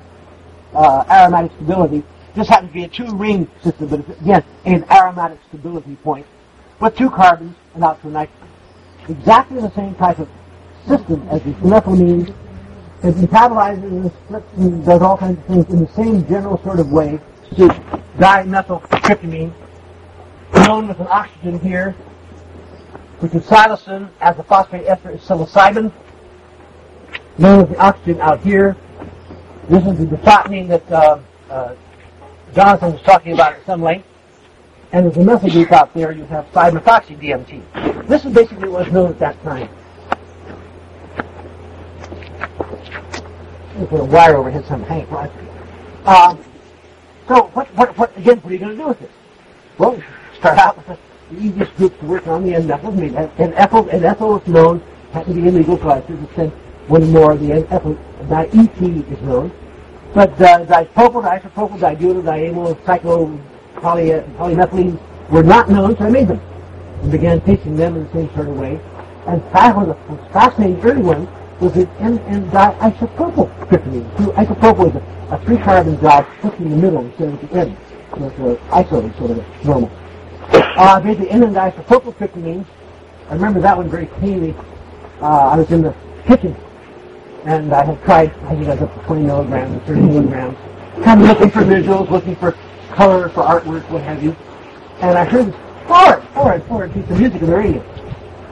[0.74, 2.02] uh, aromatic stability,
[2.34, 6.26] this happens to be a two-ring system, but again, an aromatic stability point
[6.80, 8.48] with two carbons and out to nitrogen
[9.08, 10.28] exactly the same type of
[10.86, 12.34] system as the phenethylamine.
[13.02, 14.12] It metabolizes
[14.56, 17.18] and does all kinds of things in the same general sort of way
[17.56, 17.68] to
[18.18, 19.52] dimethyltryptamine,
[20.54, 21.92] known with an oxygen here,
[23.20, 25.92] which is psilocin, as the phosphate ester is psilocybin,
[27.38, 28.76] known as the oxygen out here.
[29.68, 31.74] This is the diphothamine that uh, uh,
[32.54, 34.06] Jonathan was talking about at some length.
[34.92, 38.08] And there's a methyl group out there, you have 5-methoxy-DMT.
[38.08, 39.68] This is basically what was known at that time.
[43.88, 45.30] Put a wire over overhead some Hank right.
[46.06, 46.38] Um,
[47.30, 49.10] so what, what, what, again, what are you going to do with this?
[49.78, 50.02] Well,
[50.36, 50.98] start out with the,
[51.38, 52.90] easiest group to work on, the N-methyl.
[52.90, 56.50] And ethyl, and ethyl is known, had to be illegal, so I should have
[56.88, 57.94] one more, of the N-ethyl,
[58.28, 59.52] di-ET is known.
[60.12, 63.40] But uh, dipropyl, disopropyl, dibutyl, diamyl, cyclo,
[63.76, 64.98] poly, polymethylene
[65.30, 66.40] were not known, so I made them.
[67.02, 68.80] And began teaching them in the same sort of way.
[69.28, 71.28] And of the most fascinating early one
[71.60, 74.18] was the n-diisopropyl tryptamine.
[74.18, 77.76] So isopropyl is a, a three-carbon job put in the middle instead of the end.
[78.16, 79.90] So it's an iso sort of normal.
[80.52, 82.64] Uh, made the n-diisopropyl tryptamine.
[83.28, 84.54] I remember that one very clearly.
[85.20, 85.94] Uh, I was in the
[86.26, 86.56] kitchen
[87.44, 90.58] and I had tried, I think I was up to 20 milligrams, or 30 milligrams,
[91.04, 92.56] kind of looking for visuals, looking for
[92.92, 94.36] color, for artwork, what have you.
[95.00, 95.56] And I heard this
[95.86, 97.82] forward, forward, forward piece of music on the radio.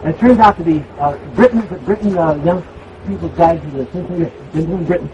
[0.02, 2.62] And it turned out to be uh, Britain, Britain uh, Young
[3.08, 5.10] People's Guide to the Symphony, in Britain,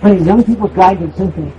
[0.00, 1.52] playing Young People's Guide to the Symphony.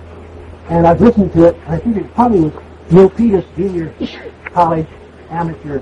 [0.69, 2.53] And I've listened to it, and I think it probably was
[2.91, 3.93] Neil Peters Junior
[4.45, 4.87] College
[5.29, 5.81] Amateur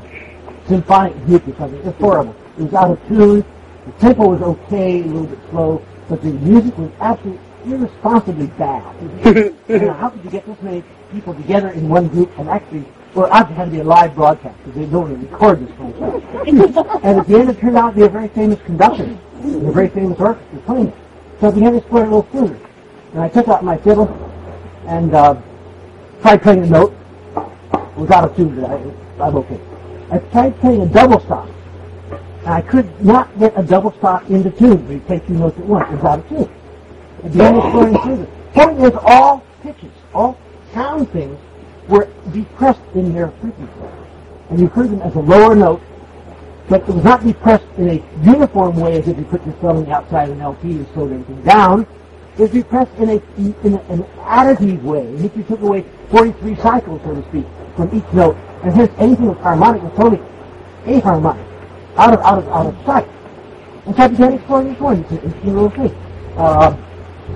[0.67, 1.80] Symphonic Group or something.
[1.80, 2.36] It was horrible.
[2.57, 3.45] It was out of tune.
[3.86, 8.84] The tempo was okay, a little bit slow, but the music was absolutely irresponsibly bad.
[9.25, 12.49] you know, uh, how could you get this many people together in one group and
[12.49, 15.73] actually, well, obviously it had to be a live broadcast because they don't record this
[15.75, 16.23] stuff.
[17.03, 19.89] and at the end it turned out to be a very famous conductor a very
[19.89, 20.95] famous orchestra playing it.
[21.39, 22.59] So I began to explore it a little further.
[23.13, 24.07] And I took out my fiddle
[24.88, 25.41] and uh,
[26.21, 26.93] tried playing a note
[27.95, 28.75] without a tune, I,
[29.21, 29.59] I'm okay.
[30.11, 31.49] I tried playing a double stop.
[32.39, 35.65] And I could not get a double stop into tune you play two notes at
[35.65, 36.49] once without a tune.
[37.23, 38.25] I began exploring further.
[38.53, 40.39] Point is all pitches, all
[40.73, 41.38] sound things
[41.88, 43.73] were depressed in their frequency.
[44.49, 45.81] And you heard them as a lower note,
[46.70, 49.86] but it was not depressed in a uniform way as if you put your thumb
[49.89, 51.88] outside an LP and slowed everything down.
[52.38, 55.86] It was depressed in, a, in a, an additive way, as if you took away
[56.09, 57.45] 43 cycles, so to speak,
[57.76, 58.36] from each note.
[58.63, 60.22] And hence anything was harmonic was totally
[60.86, 61.45] aharmonic,
[61.97, 63.07] out of, out of, out of sight.
[63.86, 64.99] And so I began exploring this one.
[65.01, 65.95] It's a, it's a little thing.
[66.36, 66.78] Uh,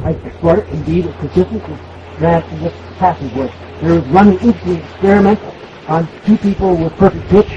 [0.04, 0.70] I explored it.
[0.70, 1.80] Indeed, it's consistent with
[2.20, 3.52] that in this passageway.
[3.82, 5.40] There was one interesting experiment
[5.88, 7.50] on two people with perfect pitch,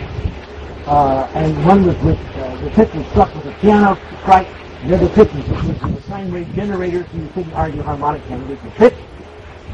[0.86, 4.48] uh, and one was with uh, the pitch was struck with a piano strike.
[4.86, 8.62] The other pitch was with the sine wave generator, so you couldn't argue harmonic candidates
[8.62, 8.94] with the pitch.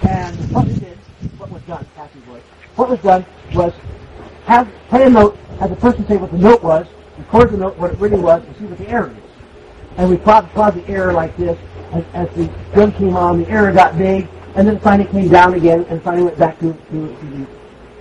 [0.08, 0.96] And what we did,
[1.38, 1.84] what was done,
[2.76, 3.74] what was done was
[4.46, 6.86] have play a note, have the person say what the note was,
[7.18, 9.30] record the note, what it really was, and see what the error is.
[9.96, 11.58] And we plot, plot the error like this.
[11.92, 15.54] As, as the drum came on, the error got big, and then finally came down
[15.54, 17.46] again, and finally went back to, to, to the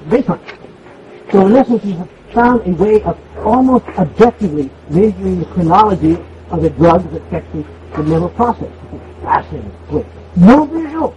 [0.06, 1.32] baseline.
[1.32, 6.18] So in essence, have found a way of almost objectively measuring the chronology
[6.52, 8.72] of the drug that affects the, mental process.
[8.94, 9.76] It's fascinating.
[9.90, 10.06] Great.
[10.36, 11.12] No visual.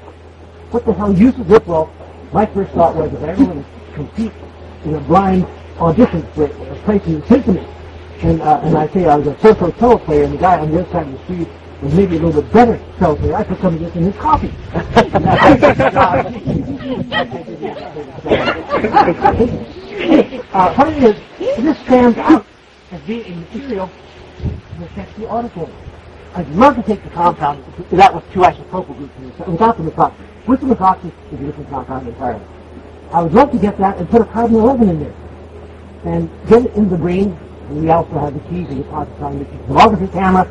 [0.71, 1.65] What the hell use is this?
[1.67, 1.93] Well,
[2.33, 4.33] my first thought was if I ever want to compete
[4.85, 5.47] in a blind
[5.79, 7.65] audition for a place in the symphony,
[8.23, 10.71] and, uh, and I say I was a so-so cello player, and the guy on
[10.73, 11.49] the other side of the street
[11.83, 14.17] was maybe a little bit better cello player, I put some of this in his
[14.17, 14.53] coffee.
[20.03, 22.45] uh, what it is, this stands out
[22.91, 23.91] as being a material
[24.79, 25.73] that affects the auditory.
[26.35, 30.15] I'd love to take the compound that was two isopropyl groups without the methoxy.
[30.47, 32.45] With the methoxy is a different compound entirely.
[33.13, 35.15] I would love to get that and put a carbon 11 in there
[36.05, 37.39] and get it in the brain.
[37.69, 40.51] And we also have the keys to the positron, tomography camera,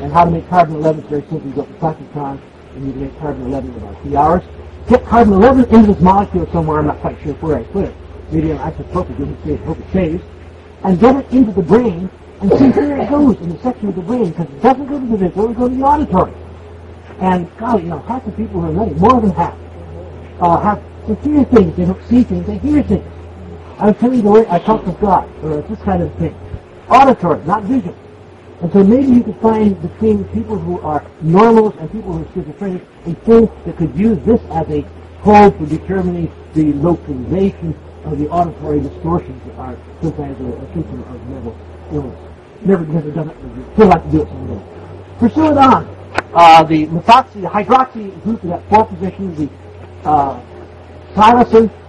[0.00, 1.48] and how to make carbon 11 very simple.
[1.48, 2.40] You go to positron,
[2.74, 4.42] and you can make carbon 11 in about three hours.
[4.88, 7.94] Get carbon 11 into this molecule somewhere, I'm not quite sure where I put it.
[8.32, 10.24] Case, hope it saves.
[10.84, 12.10] And get it into the brain,
[12.40, 14.98] and see where it goes in the section of the brain, because it doesn't go
[14.98, 16.32] to the visual, it goes to the auditory.
[17.20, 19.54] And golly, you know, half the people who are ready, more than half,
[20.40, 21.76] uh, have to hear things.
[21.76, 23.06] They don't see things, they hear things.
[23.78, 26.34] I'm telling you the way I talk with God, or this kind of thing.
[26.88, 27.94] Auditory, not visual.
[28.62, 32.32] And so maybe you could find between people who are normals and people who are
[32.32, 34.86] schizophrenic a thing that could use this as a
[35.22, 41.02] code for determining the localization of the auditory distortions that are sometimes a, a symptom
[41.02, 41.56] of mental
[41.92, 42.32] illness.
[42.64, 43.36] Never, done it.
[43.42, 44.62] but Still like to do it someday.
[45.18, 45.86] Pursue it on.
[46.34, 49.38] Uh, the methoxy, the hydroxy group is that four positions.
[49.38, 50.40] The uh,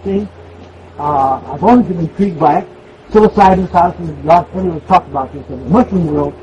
[0.04, 0.28] thing,
[0.98, 2.68] uh, I've always been intrigued by it.
[3.10, 6.34] Psilocybin, psilocybin, lot everyone's talked about this in the mushroom world.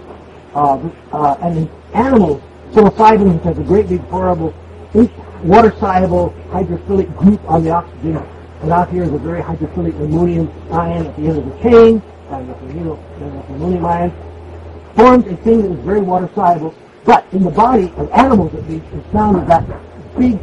[0.55, 0.77] Uh,
[1.13, 2.41] uh, and in animals,
[2.71, 4.55] psilocybin, has a great big horrible
[5.43, 8.17] water-soluble hydrophilic group on the oxygen,
[8.63, 12.03] and out here is a very hydrophilic ammonium ion at the end of the chain,
[12.31, 14.13] ammonium ion,
[14.95, 18.85] forms a thing that is very water-soluble, but in the body of animals at least,
[18.93, 20.39] it's found that that big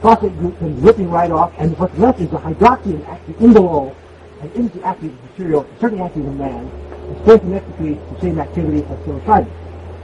[0.00, 3.94] phosphate group comes ripping right off, and what's left is a hydroxy active indolol,
[4.40, 8.98] and is the active material, certainly active in man, and stoichiometrically the same activity as
[9.00, 9.50] psilocybin.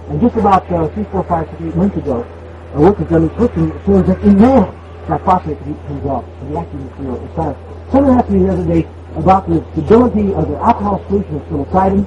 [0.08, 2.26] And just about uh, three, four, five, six, eight months ago,
[2.74, 6.24] a work was done in Switzerland that shows that in man, phosphate group comes off,
[6.40, 7.58] and the active material is silent.
[7.90, 12.06] Someone asked me the other day about the stability of the alcohol solution of psilocybin.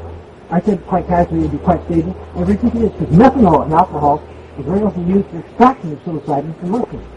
[0.49, 2.15] I said quite casually it would be quite stable.
[2.35, 4.23] And think it is because methanol in alcohol
[4.57, 7.07] is very often used for extraction of psilocybin from mushrooms.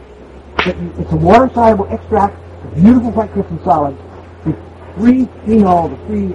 [0.59, 3.97] It's a water-soluble extract, a beautiful white crystal solid.
[4.45, 4.57] The
[4.97, 6.35] free phenol, the free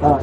[0.00, 0.18] uh,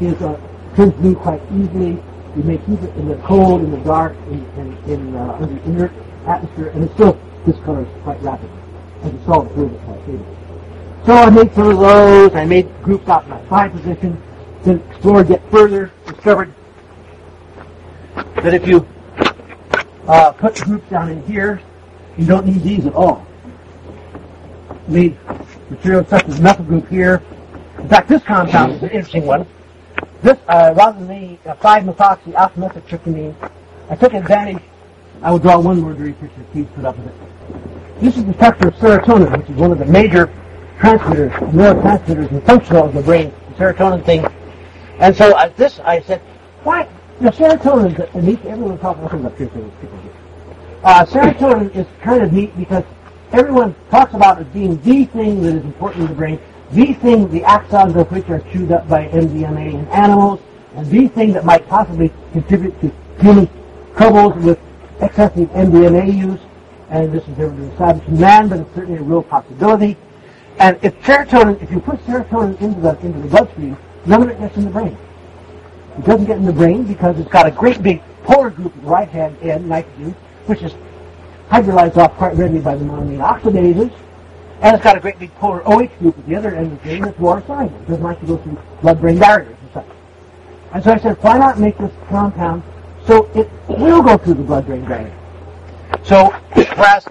[0.00, 0.40] is uh,
[0.76, 2.02] turns blue quite easily.
[2.36, 5.62] You may keep it in the cold, in the dark, in, in, in uh, under
[5.64, 5.92] inert
[6.26, 8.58] atmosphere, and it's still discolors quite rapidly.
[9.02, 10.36] As a solid fluid, it's quite stable.
[11.06, 12.34] So I made some of those.
[12.34, 14.20] I made groups out in my five position.
[14.62, 15.92] Then explored yet further.
[16.06, 16.52] Discovered
[18.36, 18.86] that if you
[20.06, 21.60] uh, put the groups down in here,
[22.16, 23.26] you don't need these at all.
[24.88, 25.18] Need
[25.68, 27.22] materials such as methyl group here.
[27.78, 29.46] In fact, this compound is an interesting one.
[30.22, 33.34] This, uh, rather than the uh, 5-methoxy alpha methyltryptamine,
[33.90, 34.62] I took advantage.
[35.22, 36.44] I will draw one more dirty picture.
[36.52, 37.33] Please put up with it.
[38.00, 40.32] This is the structure of serotonin, which is one of the major
[40.80, 44.26] transmitters, neurotransmitters and functional of the brain, the serotonin thing.
[44.98, 46.20] And so uh, this, I said,
[46.64, 46.88] why?
[47.20, 50.10] Know, serotonin is a neat, everyone talks about people do.
[50.82, 52.84] Uh, serotonin is kind of neat because
[53.32, 56.40] everyone talks about it being the thing that is important in the brain,
[56.72, 60.40] the thing the axons of which are chewed up by MDMA in animals,
[60.74, 63.48] and the thing that might possibly contribute to human
[63.96, 64.58] troubles with
[65.00, 66.40] excessive MDMA use.
[66.90, 69.96] And this has never been established in man, but it's certainly a real possibility.
[70.58, 73.76] And if serotonin, if you put serotonin into the into the bloodstream,
[74.06, 74.96] none of it gets in the brain.
[75.98, 78.82] It doesn't get in the brain because it's got a great big polar group at
[78.82, 80.12] the right hand end, nitrogen,
[80.46, 80.74] which is
[81.48, 83.92] hydrolyzed off quite readily by the monoamine oxidases.
[84.60, 86.84] And it's got a great big polar OH group at the other end of the
[86.84, 87.76] brain that's water soluble.
[87.76, 89.86] It doesn't like to go through blood-brain barriers and such.
[90.72, 92.62] And so I said, why not make this compound
[93.06, 95.14] so it will go through the blood-brain barrier?
[96.04, 97.06] So, whereas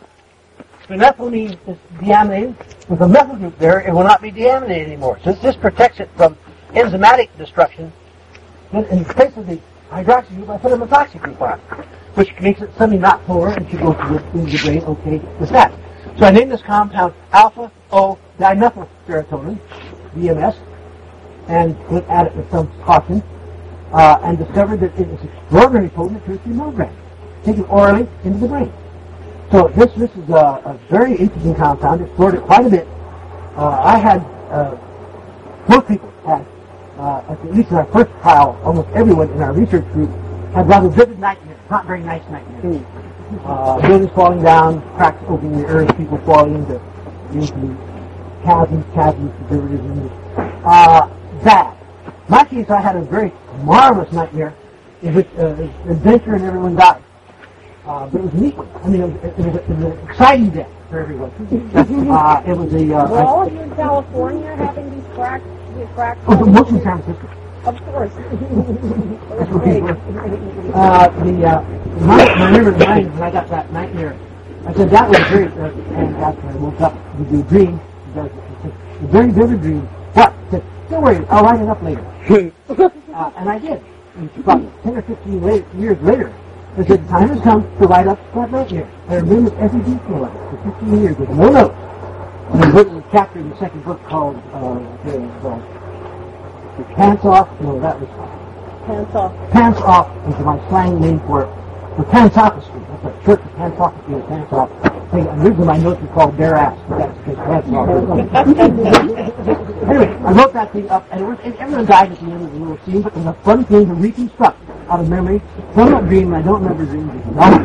[0.88, 2.56] phenethylamine is deaminated,
[2.90, 5.20] with a methyl group there, it will not be deaminated anymore.
[5.24, 6.38] Since this protects it from
[6.74, 7.92] enzymatic destruction,
[8.72, 11.60] then in place of the hydroxy group, I put a methoxy group on
[12.16, 15.50] which makes it suddenly not polar and should go to the, the brain okay with
[15.50, 15.74] that.
[16.18, 19.58] So I named this compound alpha O dimethyl serotonin,
[20.16, 20.58] DMS,
[21.48, 23.24] and went at it with some caution,
[23.92, 26.98] uh, and discovered that it was extraordinarily potent at 33 milligrams,
[27.44, 28.72] taken orally into the brain.
[29.54, 32.02] So this this is a, a very interesting compound.
[32.02, 32.88] It's Explored it quite a bit.
[33.56, 34.76] Uh, I had uh,
[35.70, 36.44] most people had
[36.98, 40.10] uh, at least in our first trial, almost everyone in our research group
[40.56, 42.84] had rather vivid nightmares, not very nice nightmares.
[43.46, 46.82] Uh, buildings falling down, cracks opening in the earth, people falling into,
[47.34, 47.78] into
[48.44, 50.10] chasms, chasms, conservatism.
[50.66, 51.08] Uh,
[51.44, 51.78] bad.
[52.08, 53.32] In my case, I had a very
[53.62, 54.56] marvelous nightmare
[55.04, 55.54] in which uh,
[55.88, 57.04] adventure and everyone died.
[57.86, 58.70] Uh, but it was a neat one.
[58.82, 61.32] I mean, it was, it was, it was an exciting death for everyone.
[61.32, 62.94] uh, it was a...
[62.96, 65.44] Uh, Were all of you in California having these cracks?
[65.76, 67.30] These cracks Oh, but mostly San Francisco.
[67.66, 68.12] Of course.
[68.14, 69.90] That's what people.
[70.74, 71.62] Uh, the uh,
[72.06, 74.18] my, I remember the mind when I got that nightmare.
[74.66, 78.14] I said that was great, uh, and after I woke up with the dream, he
[78.14, 79.82] goes, he said, a very vivid dream.
[80.14, 80.34] What?
[80.46, 82.02] He said, don't worry, I'll write it up later.
[83.14, 83.82] uh, and I did.
[84.16, 86.34] And about 10 or 15 later, years later,
[86.76, 88.90] I said, the time has come to write up that nightmare.
[89.08, 91.76] I remember every detail of it for 15 years with no notes.
[92.54, 95.58] And I wrote a chapter in the second book called, uh, the, uh,
[96.78, 97.50] the Pants Off.
[97.62, 98.10] No, that was
[98.88, 99.34] Hands off.
[99.52, 101.46] Pants Off is my slang name for.
[101.98, 102.82] The Pansophistry.
[102.90, 104.70] That's a church of Pansophistry or Pants Off.
[105.12, 107.88] Hey, originally my notes were called Bare Ass, but that's because Pants Off.
[109.88, 112.44] anyway, I wrote that thing up, and, it was, and everyone died at the end
[112.44, 114.58] of the little scene, but it was a fun thing to reconstruct
[114.94, 115.42] out of memory
[115.74, 116.34] from that dream.
[116.36, 117.58] I don't remember dreams all.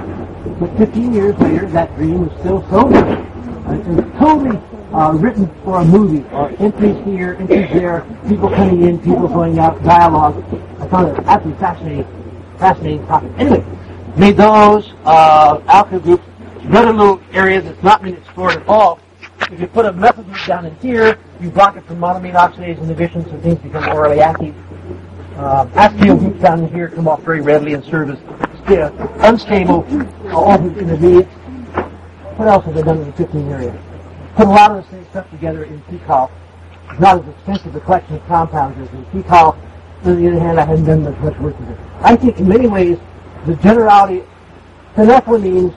[0.59, 3.19] But 15 years later, that dream is still so vivid.
[3.19, 4.57] It was totally
[4.95, 6.27] uh, written for a movie.
[6.31, 10.43] Uh, entries here, entries there, people coming in, people going out, dialogue.
[10.81, 12.07] I found it absolutely fascinating,
[12.59, 13.31] fascinating topic.
[13.37, 13.65] Anyway,
[14.17, 16.23] made those, uh, Alpha Group,
[16.63, 19.01] another little area that's not been explored at all.
[19.53, 22.79] If you put a methyl group down in here, you block it from monoamine oxidase
[22.79, 24.55] inhibition, so things become orally active.
[25.39, 28.19] Uh, acetyl down in here come off very readily and serve as
[28.65, 29.87] sta- unstable
[30.35, 31.33] alternate intermediates.
[32.35, 33.83] What else have I done in the 15 area?
[34.35, 36.33] Put a lot of the same stuff together in Peacock.
[36.91, 39.57] It's not as extensive a collection of compounds as in PIHKAL.
[40.07, 41.79] On the other hand, I haven't done much, much work with it.
[42.01, 42.99] I think in many ways,
[43.47, 44.25] the generality,
[44.97, 45.73] phenethylamines,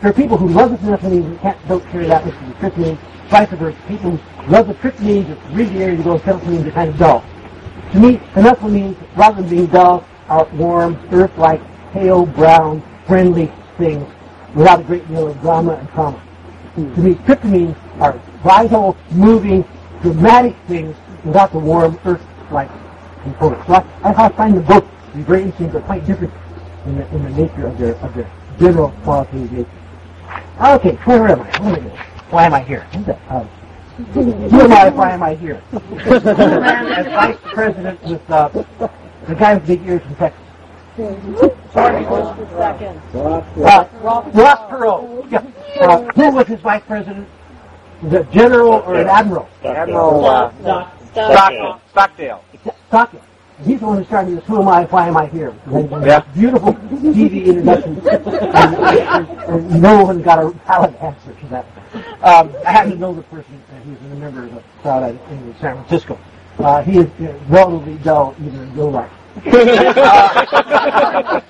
[0.00, 2.54] there are people who love the phenethylamines and can't, don't carry that much of the
[2.54, 2.98] tryptamines.
[3.28, 6.72] Vice versa, people who love the tryptamines, it's really the area to go, phenethylamines are
[6.72, 7.24] kind of dull.
[7.94, 8.20] To me,
[8.70, 11.60] means rather than being dull, are warm, earth-like,
[11.92, 14.04] pale brown, friendly things
[14.52, 16.20] without a great deal of drama and trauma.
[16.74, 19.64] To me, tryptamines are vital, moving,
[20.02, 22.68] dramatic things without the warm, earth-like
[23.22, 23.64] component.
[23.68, 26.34] So I, I find the both to be very interesting, but quite different
[26.86, 28.28] in the, in the nature of their, of their
[28.58, 29.70] general qualitative nature.
[30.60, 31.44] Okay, where am I?
[31.60, 32.06] What am I?
[32.30, 32.80] Why am I here?
[32.92, 33.20] Who's that?
[33.28, 33.46] Uh,
[33.94, 34.88] who am I?
[34.90, 35.62] Why am I here?
[35.70, 40.40] the man as vice president with uh, the guy with big ears from Texas.
[40.96, 41.22] George
[42.08, 43.00] Bush the second.
[43.14, 43.42] Uh,
[44.00, 45.30] Ross Perot.
[45.30, 45.42] Yeah.
[45.80, 47.28] Uh, who was his vice president?
[48.02, 49.48] Was it general or an admiral?
[49.64, 50.52] Admiral uh,
[51.12, 51.80] Stockdale.
[51.90, 52.44] Stockdale.
[52.88, 53.20] Stockton.
[53.62, 55.54] He's the one who started this Who Am I, Why Am I Here?
[55.70, 56.20] Yeah.
[56.34, 58.00] Beautiful TV introduction.
[58.08, 59.28] and, and,
[59.70, 61.64] and no one got a valid answer to that.
[62.22, 63.62] Um, I happen to know the person.
[63.70, 66.18] Uh, he was a member of the crowd in San Francisco.
[66.58, 69.10] Uh, he is uh, relatively dull even in real life.
[69.46, 71.40] uh.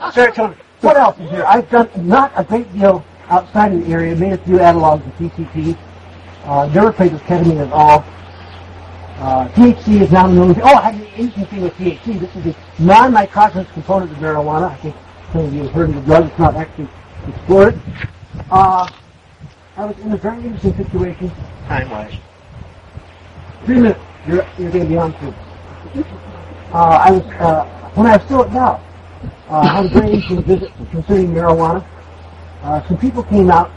[0.80, 1.44] What else is here?
[1.46, 4.14] I've done not a great deal outside of the area.
[4.14, 5.76] Made a few analogs of PCP.
[6.44, 8.05] Uh, never played with ketamine at all.
[9.25, 10.55] Uh, THC is now known.
[10.61, 12.20] Oh, I had an interesting thing with THC.
[12.20, 14.70] This is a non-nitrogenous component of marijuana.
[14.70, 14.95] I think
[15.33, 16.27] some of you have heard of the drug.
[16.27, 16.89] It's not actually
[17.27, 17.81] explored.
[18.51, 18.87] Uh,
[19.79, 21.33] I was in a very interesting situation,
[21.68, 22.12] time-wise.
[23.64, 24.01] Three minutes.
[24.29, 25.35] You're, you're going to be on through.
[26.75, 27.64] Uh, I was, uh,
[27.95, 28.79] when I was still at Dow,
[29.49, 31.83] uh, I had a very interesting visit concerning marijuana.
[32.62, 33.70] Uh, some people came out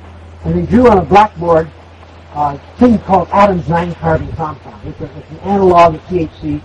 [0.43, 1.69] and they drew on a blackboard
[2.37, 4.87] uh, thing called Adam's nine-carbon compound.
[4.87, 6.61] It's, a, it's an analog of THC.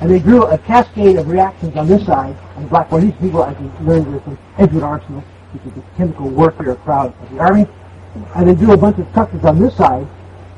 [0.00, 3.02] And they drew a cascade of reactions on this side on the blackboard.
[3.02, 3.50] These people I
[3.82, 7.66] learned were from Edgewood Arsenal, which is the chemical warfare crowd of the Army.
[8.36, 10.06] And they drew a bunch of structures on this side.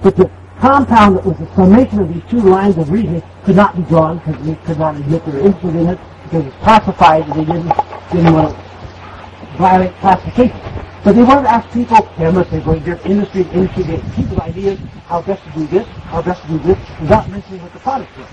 [0.03, 3.75] But the compound that was the summation of these two lines of reasoning could not
[3.75, 7.23] be drawn because they could not admit they were interested in it because it's classified
[7.23, 7.73] and they didn't,
[8.13, 10.61] didn't want to violate classification.
[11.03, 13.97] But they wanted to ask people, chemists, they go to different industry to industry, they
[14.15, 17.73] people's ideas, how best to do this, how best to do this, without mentioning what
[17.73, 18.29] the product was.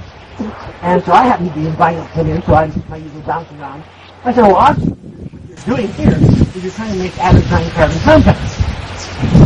[0.81, 3.59] And so I happened to be invited to come in, so I my usual bouncing
[3.59, 3.83] around.
[4.25, 7.99] I said, well, what you're doing here is you're trying to make Adam's nine carbon
[7.99, 8.57] compounds.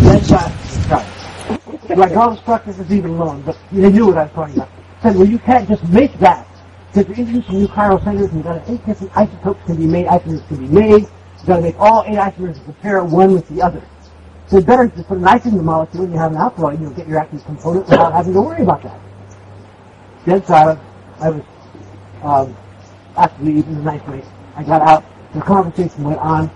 [0.03, 0.51] That's uh,
[0.89, 1.87] right.
[1.87, 3.43] Do I draw the structures as even alone?
[3.43, 4.69] But they knew what I was talking about.
[4.99, 6.47] I said, well, you can't just make that.
[6.91, 10.07] Because you're introducing new chiral centers, and you've got eight different isotopes can be made,
[10.07, 11.07] isomers can be made.
[11.41, 13.81] You've got to make all eight isomers compare one with the other.
[14.45, 16.93] So it's better to put a nitrogen molecule and you have an alkaloid, and you'll
[16.93, 18.99] get your active component without having to worry about that.
[20.23, 20.79] Dead silent.
[21.19, 21.43] I was
[22.21, 22.55] um,
[23.15, 24.23] to leave in a nice way.
[24.55, 25.03] I got out.
[25.33, 26.51] The conversation went on.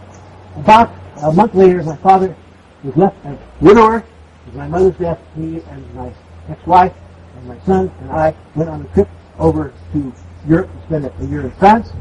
[0.55, 2.35] About a month later, my father
[2.83, 4.03] was left a widower.
[4.45, 6.13] With my mother's death, me and my
[6.47, 6.93] ex-wife
[7.37, 9.09] and my son and I went on a trip
[9.39, 10.13] over to
[10.47, 11.91] Europe to spend a year in France.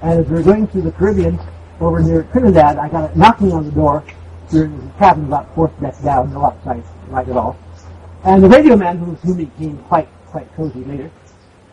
[0.00, 1.38] And as we were going through the Caribbean,
[1.82, 4.04] over near Trinidad, I got a knocking on the door.
[4.52, 7.56] We were in the cabin about fourth deck down, no outside light at all.
[8.24, 11.10] And the radio man, who who became quite quite cozy later,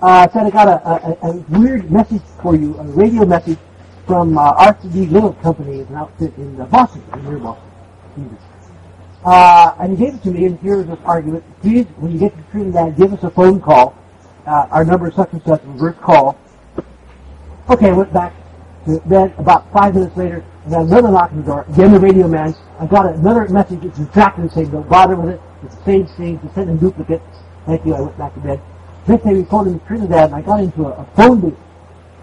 [0.01, 3.59] uh, said I got a, a, a weird message for you, a radio message
[4.07, 5.05] from uh, Arthur D.
[5.05, 8.37] Little Company, an outfit in uh, Boston, near Boston.
[9.23, 11.43] Uh, and he gave it to me, and here's this argument.
[11.61, 13.95] Please, when you get to Trinidad, give us a phone call.
[14.47, 16.39] Uh, our number is such and such, reverse call.
[17.69, 18.33] Okay, I went back
[19.05, 19.33] bed.
[19.37, 21.65] About five minutes later, I got another knock on the door.
[21.69, 22.55] Again, the radio man.
[22.79, 23.83] I got another message.
[23.83, 24.71] It's exactly the same.
[24.71, 25.41] Don't bother with it.
[25.63, 26.39] It's the same thing.
[26.41, 27.21] Just send in duplicate.
[27.65, 27.93] Thank you.
[27.93, 28.61] I went back to bed.
[29.07, 31.57] Next day, we called in Trinidad, and I got into a, a phone booth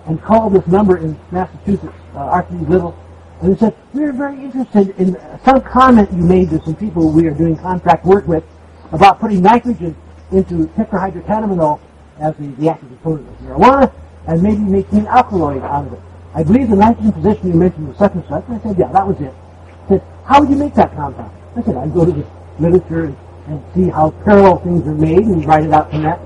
[0.06, 2.64] and called this number in Massachusetts, uh, Arthur D.
[2.66, 2.96] Little,
[3.42, 7.26] and they said, we're very interested in some comment you made to some people we
[7.26, 8.44] are doing contract work with
[8.92, 9.94] about putting nitrogen
[10.32, 11.80] into tetrahydrocannabinol
[12.18, 13.92] as the, the active component of marijuana
[14.26, 16.00] and maybe making an alkaloid out of it.
[16.36, 18.44] I believe the nitrogen position you mentioned was such and such.
[18.46, 19.32] And I said, yeah, that was it.
[19.32, 21.32] I said, how would you make that compound?
[21.56, 22.26] I said, I'd go to the
[22.58, 23.16] literature and,
[23.46, 26.20] and see how parallel things are made and write it out from that.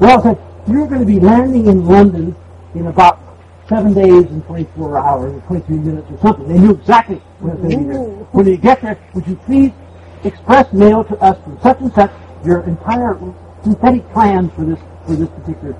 [0.00, 2.34] Well, I said, you're going to be landing in London
[2.74, 3.20] in about
[3.68, 6.48] seven days and 24 hours or 23 minutes or something.
[6.48, 8.02] They knew exactly when it was going to be there.
[8.02, 9.70] When you get there, would you please
[10.24, 12.10] express mail to us from such and such
[12.44, 13.16] your entire
[13.62, 15.76] synthetic plans for this for this particular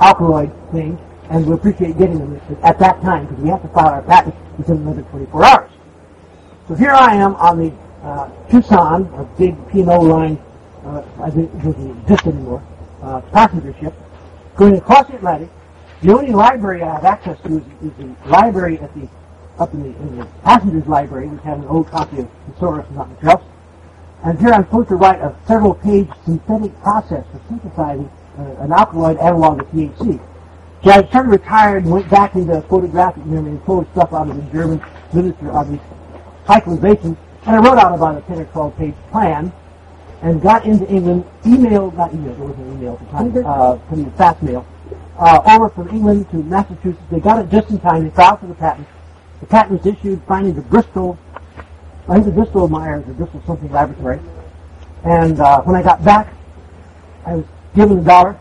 [0.00, 0.98] alkaloid thing,
[1.30, 4.34] and we appreciate getting them at that time because we have to file our patent
[4.58, 5.70] within another 24 hours.
[6.68, 7.72] So here I am on the
[8.02, 10.38] uh, Chusan, a big P&O line,
[10.84, 12.62] uh, I think it doesn't exist anymore,
[13.02, 13.94] uh, passenger ship,
[14.56, 15.50] going across the Atlantic.
[16.02, 19.08] The only library I have access to is, is the library at the
[19.58, 22.96] up in the, in the passengers library, which have an old copy of Thesaurus and
[22.96, 23.44] not much else.
[24.24, 29.18] And here I'm supposed to write a several-page synthetic process for synthesizing uh, an alkaloid
[29.18, 30.18] analog of THC.
[30.82, 34.30] So I sort of retired and went back into photographic memory and pulled stuff out
[34.30, 35.80] of the German literature on these
[36.46, 39.52] cyclizations, and I wrote out about a 10 or 12 page plan
[40.22, 44.04] and got into England, emailed, not emailed, there wasn't email at the time, uh, pretty
[44.16, 44.66] fast mail,
[45.18, 47.02] uh, over from England to Massachusetts.
[47.10, 48.04] They got it just in time.
[48.04, 48.86] They filed for the patent.
[49.40, 51.18] The patent was issued finally to Bristol,
[52.08, 54.20] I think the Bristol Myers or Bristol something laboratory.
[55.04, 56.32] And uh, when I got back,
[57.26, 58.38] I was given a dollar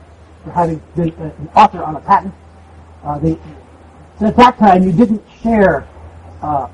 [0.53, 2.33] having been uh, an author on a patent.
[3.03, 3.37] Uh, they,
[4.19, 5.87] so at that time, you didn't share
[6.41, 6.67] uh,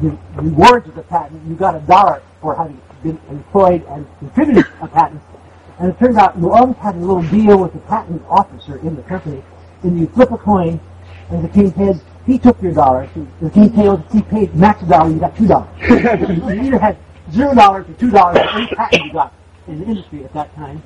[0.00, 1.42] the rewards of the patent.
[1.46, 5.20] You got a dollar for having been employed and contributed a patent.
[5.78, 8.94] And it turned out you always had a little deal with the patent officer in
[8.94, 9.42] the company.
[9.82, 10.80] And you flip a coin,
[11.30, 13.08] and it came heads, he took your dollar.
[13.40, 15.68] The came tails, he paid max dollar, you got two dollars.
[15.80, 16.96] you either had
[17.32, 19.34] zero dollars or two dollars for every patent you got
[19.66, 20.82] in the industry at that time.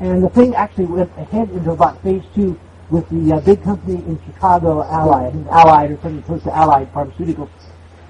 [0.00, 2.58] And the thing actually went ahead into about phase two
[2.90, 7.48] with the uh, big company in Chicago, Allied, Allied or something close to Allied Pharmaceuticals.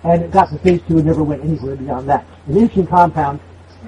[0.04, 2.26] And it got to phase two and never went anywhere beyond that.
[2.46, 3.40] An interesting compound,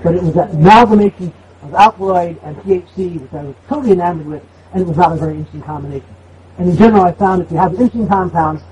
[0.02, 1.32] but it was an amalgamation
[1.62, 4.42] of alkaloid and THC, which I was totally enamored with,
[4.72, 6.14] and it was not a very interesting combination.
[6.58, 8.62] And in general, I found if you have an interesting compound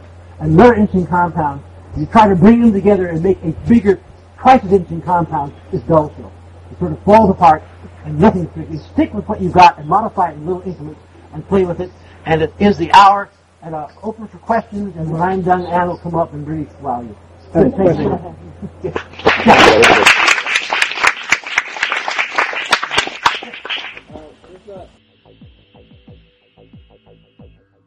[0.41, 1.62] and another interesting compound,
[1.97, 4.01] you try to bring them together and make a bigger,
[4.39, 6.33] twice as interesting compound, it's dull still.
[6.70, 7.62] It sort of falls apart,
[8.07, 11.00] and nothing You stick with what you've got and modify it in little increments
[11.32, 11.90] and play with it.
[12.24, 13.28] And it is the hour,
[13.62, 16.68] and uh, open for questions, and when I'm done, Ann will come up and really
[16.80, 17.16] wow you.
[17.52, 18.18] Thank you.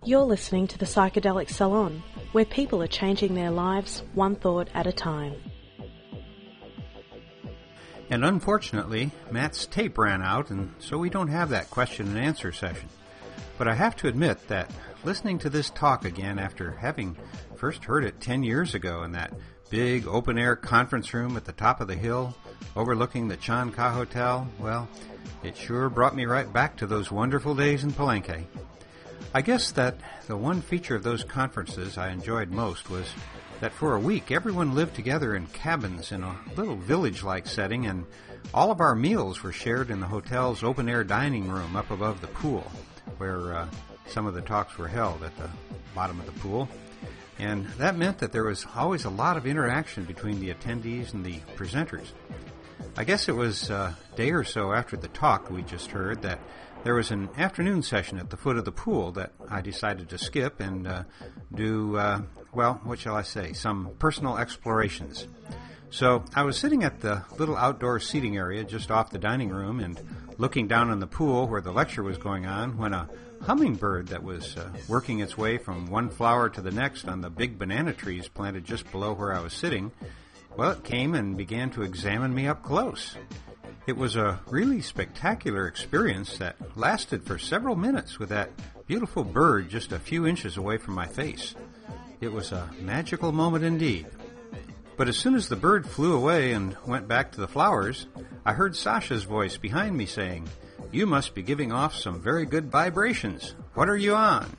[0.05, 2.01] You're listening to the Psychedelic Salon,
[2.31, 5.35] where people are changing their lives one thought at a time.
[8.09, 12.51] And unfortunately, Matt's tape ran out, and so we don't have that question and answer
[12.51, 12.89] session.
[13.57, 14.71] But I have to admit that
[15.03, 17.17] listening to this talk again after having
[17.55, 19.33] first heard it 10 years ago in that
[19.69, 22.35] big open air conference room at the top of the hill
[22.75, 24.87] overlooking the Chan Ka Hotel, well,
[25.43, 28.45] it sure brought me right back to those wonderful days in Palenque.
[29.33, 33.13] I guess that the one feature of those conferences I enjoyed most was
[33.59, 37.85] that for a week everyone lived together in cabins in a little village like setting,
[37.85, 38.05] and
[38.53, 42.21] all of our meals were shared in the hotel's open air dining room up above
[42.21, 42.71] the pool,
[43.17, 43.67] where uh,
[44.07, 45.49] some of the talks were held at the
[45.93, 46.67] bottom of the pool.
[47.37, 51.23] And that meant that there was always a lot of interaction between the attendees and
[51.23, 52.07] the presenters.
[52.97, 56.39] I guess it was a day or so after the talk we just heard that
[56.83, 60.17] there was an afternoon session at the foot of the pool that I decided to
[60.17, 61.03] skip and uh,
[61.53, 62.21] do, uh,
[62.53, 65.27] well, what shall I say, some personal explorations.
[65.91, 69.79] So I was sitting at the little outdoor seating area just off the dining room
[69.79, 69.99] and
[70.37, 73.09] looking down on the pool where the lecture was going on when a
[73.41, 77.29] hummingbird that was uh, working its way from one flower to the next on the
[77.29, 79.91] big banana trees planted just below where I was sitting,
[80.55, 83.15] well, it came and began to examine me up close.
[83.87, 88.51] It was a really spectacular experience that lasted for several minutes with that
[88.85, 91.55] beautiful bird just a few inches away from my face.
[92.21, 94.05] It was a magical moment indeed.
[94.97, 98.07] But as soon as the bird flew away and went back to the flowers,
[98.45, 100.49] I heard Sasha's voice behind me saying,
[100.91, 103.55] You must be giving off some very good vibrations.
[103.73, 104.57] What are you on?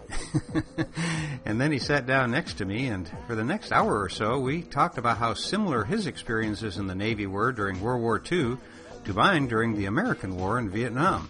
[1.45, 4.39] and then he sat down next to me, and for the next hour or so,
[4.39, 8.57] we talked about how similar his experiences in the Navy were during World War II
[9.05, 11.28] to mine during the American War in Vietnam.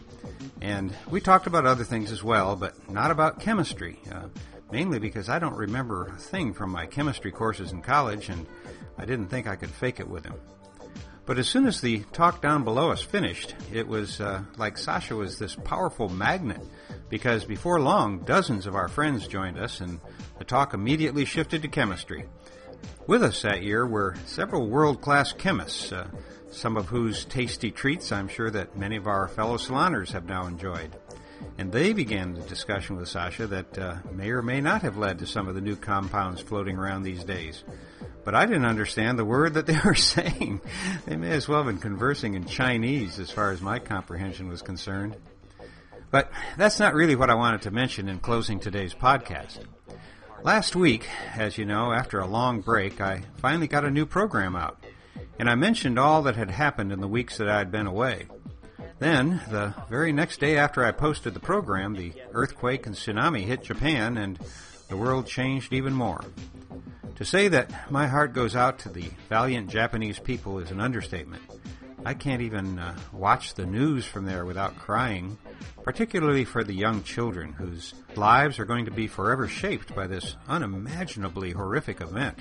[0.61, 4.29] And we talked about other things as well, but not about chemistry, uh,
[4.71, 8.47] mainly because I don't remember a thing from my chemistry courses in college, and
[8.99, 10.35] I didn't think I could fake it with him.
[11.27, 15.15] But as soon as the talk down below us finished, it was uh, like Sasha
[15.15, 16.61] was this powerful magnet
[17.09, 20.01] because before long, dozens of our friends joined us and
[20.39, 22.25] the talk immediately shifted to chemistry.
[23.07, 26.09] With us that year were several world class chemists, uh,
[26.51, 30.47] some of whose tasty treats I'm sure that many of our fellow saloners have now
[30.47, 30.97] enjoyed.
[31.59, 35.19] And they began the discussion with Sasha that uh, may or may not have led
[35.19, 37.65] to some of the new compounds floating around these days.
[38.25, 40.61] But I didn't understand the word that they were saying.
[41.07, 44.63] They may as well have been conversing in Chinese as far as my comprehension was
[44.63, 45.17] concerned.
[46.11, 49.61] But that's not really what I wanted to mention in closing today's podcast.
[50.43, 51.07] Last week,
[51.37, 54.83] as you know, after a long break, I finally got a new program out,
[55.39, 58.27] and I mentioned all that had happened in the weeks that I had been away.
[59.01, 63.65] Then, the very next day after I posted the program, the earthquake and tsunami hit
[63.65, 64.39] Japan, and
[64.89, 66.23] the world changed even more.
[67.17, 71.43] To say that my heart goes out to the valiant Japanese people is an understatement.
[72.05, 75.39] I can't even uh, watch the news from there without crying,
[75.83, 80.37] particularly for the young children whose lives are going to be forever shaped by this
[80.47, 82.39] unimaginably horrific event.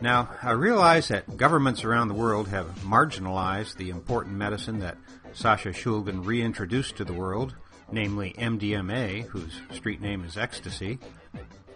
[0.00, 4.96] Now, I realize that governments around the world have marginalized the important medicine that
[5.34, 7.54] Sasha Shulgin reintroduced to the world,
[7.92, 10.98] namely MDMA, whose street name is ecstasy,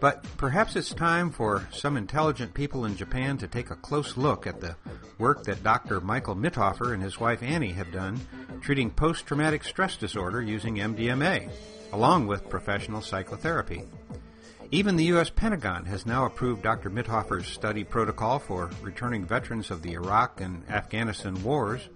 [0.00, 4.46] but perhaps it's time for some intelligent people in Japan to take a close look
[4.46, 4.76] at the
[5.18, 6.00] work that Dr.
[6.00, 8.20] Michael Mithoefer and his wife Annie have done
[8.60, 11.50] treating post traumatic stress disorder using MDMA,
[11.92, 13.84] along with professional psychotherapy.
[14.70, 15.30] Even the U.S.
[15.30, 16.90] Pentagon has now approved Dr.
[16.90, 21.88] Mithoefer's study protocol for returning veterans of the Iraq and Afghanistan wars.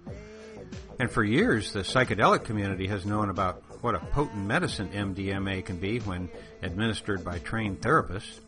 [0.99, 5.77] And for years, the psychedelic community has known about what a potent medicine MDMA can
[5.77, 6.29] be when
[6.61, 8.39] administered by trained therapists.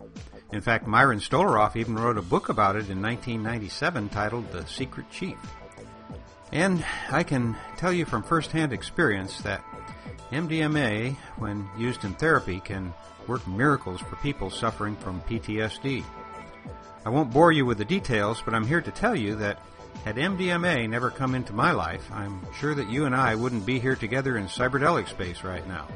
[0.52, 5.10] In fact, Myron Stolaroff even wrote a book about it in 1997 titled The Secret
[5.10, 5.38] Chief.
[6.52, 9.64] And I can tell you from firsthand experience that
[10.31, 12.93] MDMA, when used in therapy, can
[13.27, 16.03] work miracles for people suffering from PTSD.
[17.06, 19.60] I won't bore you with the details, but I'm here to tell you that
[20.03, 23.80] had MDMA never come into my life, I'm sure that you and I wouldn't be
[23.80, 25.88] here together in cyberdelic space right now.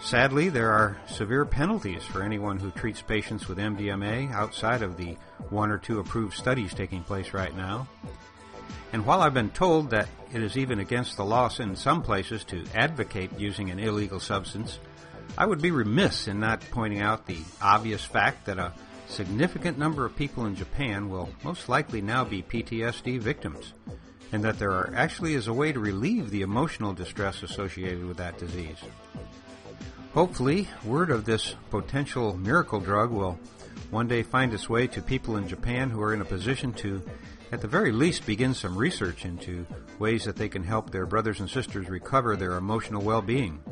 [0.00, 5.16] Sadly, there are severe penalties for anyone who treats patients with MDMA outside of the
[5.48, 7.86] one or two approved studies taking place right now.
[8.92, 12.44] And while I've been told that it is even against the law in some places
[12.44, 14.80] to advocate using an illegal substance,
[15.36, 18.72] I would be remiss in not pointing out the obvious fact that a
[19.08, 23.72] significant number of people in Japan will most likely now be PTSD victims,
[24.32, 28.18] and that there are actually is a way to relieve the emotional distress associated with
[28.18, 28.76] that disease.
[30.12, 33.38] Hopefully, word of this potential miracle drug will
[33.90, 37.02] one day find its way to people in Japan who are in a position to,
[37.52, 39.66] at the very least, begin some research into
[39.98, 43.62] ways that they can help their brothers and sisters recover their emotional well-being.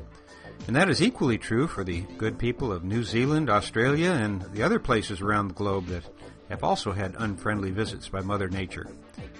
[0.66, 4.62] And that is equally true for the good people of New Zealand, Australia, and the
[4.62, 6.04] other places around the globe that
[6.48, 8.86] have also had unfriendly visits by Mother Nature.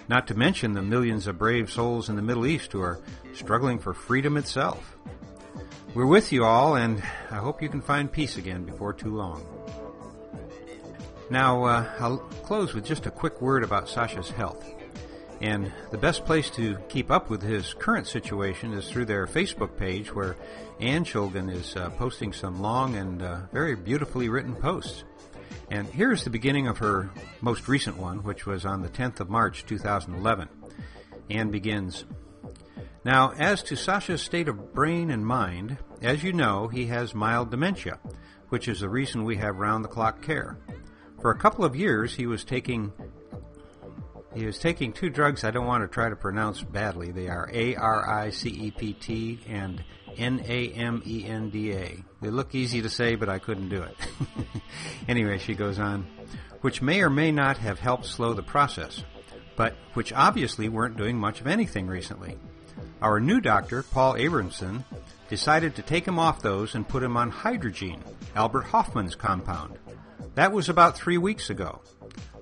[0.09, 3.01] Not to mention the millions of brave souls in the Middle East who are
[3.33, 4.97] struggling for freedom itself.
[5.95, 9.45] We're with you all, and I hope you can find peace again before too long.
[11.31, 14.65] Now, uh, I'll close with just a quick word about Sasha's health.
[15.41, 19.77] And the best place to keep up with his current situation is through their Facebook
[19.79, 20.37] page, where
[20.81, 25.05] Ann Shulgin is uh, posting some long and uh, very beautifully written posts.
[25.71, 27.11] And here's the beginning of her
[27.41, 30.49] most recent one, which was on the 10th of March 2011.
[31.31, 32.05] Ann begins
[33.05, 37.51] Now, as to Sasha's state of brain and mind, as you know, he has mild
[37.51, 37.99] dementia,
[38.51, 40.59] which is the reason we have round the clock care.
[41.21, 42.93] For a couple of years, he was taking
[44.35, 47.11] he was taking two drugs I don't want to try to pronounce badly.
[47.11, 49.83] They are A R I C E P T and
[50.17, 52.05] N A M E N D A.
[52.21, 53.97] They look easy to say, but I couldn't do it.
[55.09, 56.07] anyway, she goes on,
[56.61, 59.03] which may or may not have helped slow the process.
[59.57, 62.39] but which obviously weren't doing much of anything recently.
[63.03, 64.85] Our new doctor, Paul Abramson,
[65.29, 68.01] decided to take him off those and put him on Hydergine,
[68.35, 69.79] Albert Hofmann's compound.
[70.35, 71.81] That was about three weeks ago.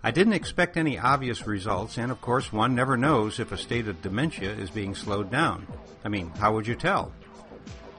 [0.03, 3.89] I didn't expect any obvious results, and of course, one never knows if a state
[3.89, 5.67] of dementia is being slowed down.
[6.05, 7.13] I mean, how would you tell?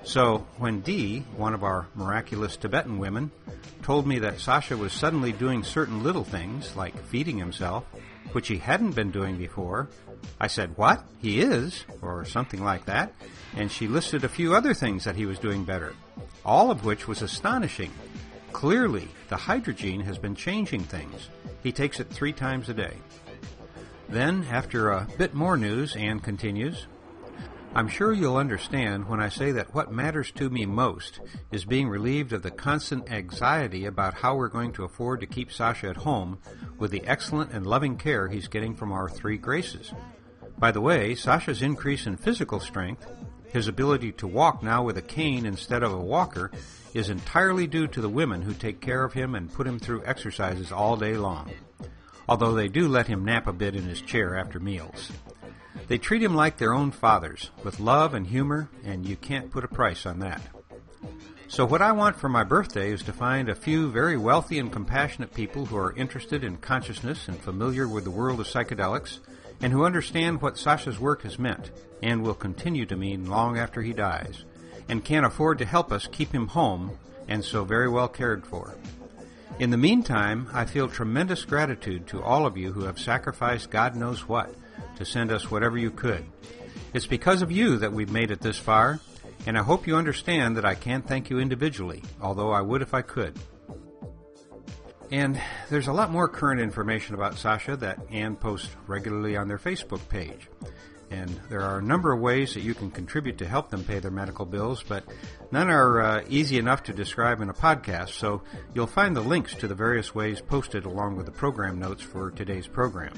[0.04, 3.32] So, when Dee, one of our miraculous Tibetan women,
[3.84, 7.84] told me that Sasha was suddenly doing certain little things, like feeding himself,
[8.32, 9.90] which he hadn't been doing before,
[10.40, 11.04] I said, What?
[11.22, 11.86] He is?
[12.02, 13.14] Or something like that.
[13.56, 15.94] And she listed a few other things that he was doing better,
[16.46, 17.92] all of which was astonishing.
[18.52, 21.30] Clearly, the Hydergine has been changing things.
[21.64, 22.98] He takes it three times a day.
[24.10, 26.88] Then, after a bit more news, Ann continues,
[27.76, 31.20] I'm sure you'll understand when I say that what matters to me most
[31.52, 35.52] is being relieved of the constant anxiety about how we're going to afford to keep
[35.52, 36.40] Sasha at home
[36.80, 39.94] with the excellent and loving care he's getting from our three graces.
[40.58, 43.06] By the way, Sasha's increase in physical strength,
[43.50, 46.52] his ability to walk now with a cane instead of a walker,
[46.94, 50.06] is entirely due to the women who take care of him and put him through
[50.06, 51.52] exercises all day long.
[52.28, 55.12] Although they do let him nap a bit in his chair after meals.
[55.88, 59.64] They treat him like their own fathers, with love and humor, and you can't put
[59.64, 60.42] a price on that.
[61.48, 64.72] So, what I want for my birthday is to find a few very wealthy and
[64.72, 69.18] compassionate people who are interested in consciousness and familiar with the world of psychedelics,
[69.60, 71.72] and who understand what Sasha's work has meant,
[72.04, 74.46] and will continue to mean long after he dies,
[74.90, 76.98] and can't afford to help us keep him home
[77.28, 78.76] and so very well cared for.
[79.60, 83.96] In the meantime, I feel tremendous gratitude to all of you who have sacrificed God
[83.96, 84.54] knows what
[84.96, 86.26] to send us whatever you could.
[86.94, 89.00] It's because of you that we've made it this far,
[89.46, 92.94] and I hope you understand that I can't thank you individually, although I would if
[92.94, 93.38] I could.
[95.12, 99.58] And there's a lot more current information about Sasha that Ann posts regularly on their
[99.58, 100.48] Facebook page.
[101.12, 104.00] And there are a number of ways that you can contribute to help them pay
[104.00, 105.04] their medical bills, but
[105.52, 108.44] none are uh, easy enough to describe in a podcast, so
[108.76, 112.30] you'll find the links to the various ways posted along with the program notes for
[112.30, 113.14] today's program.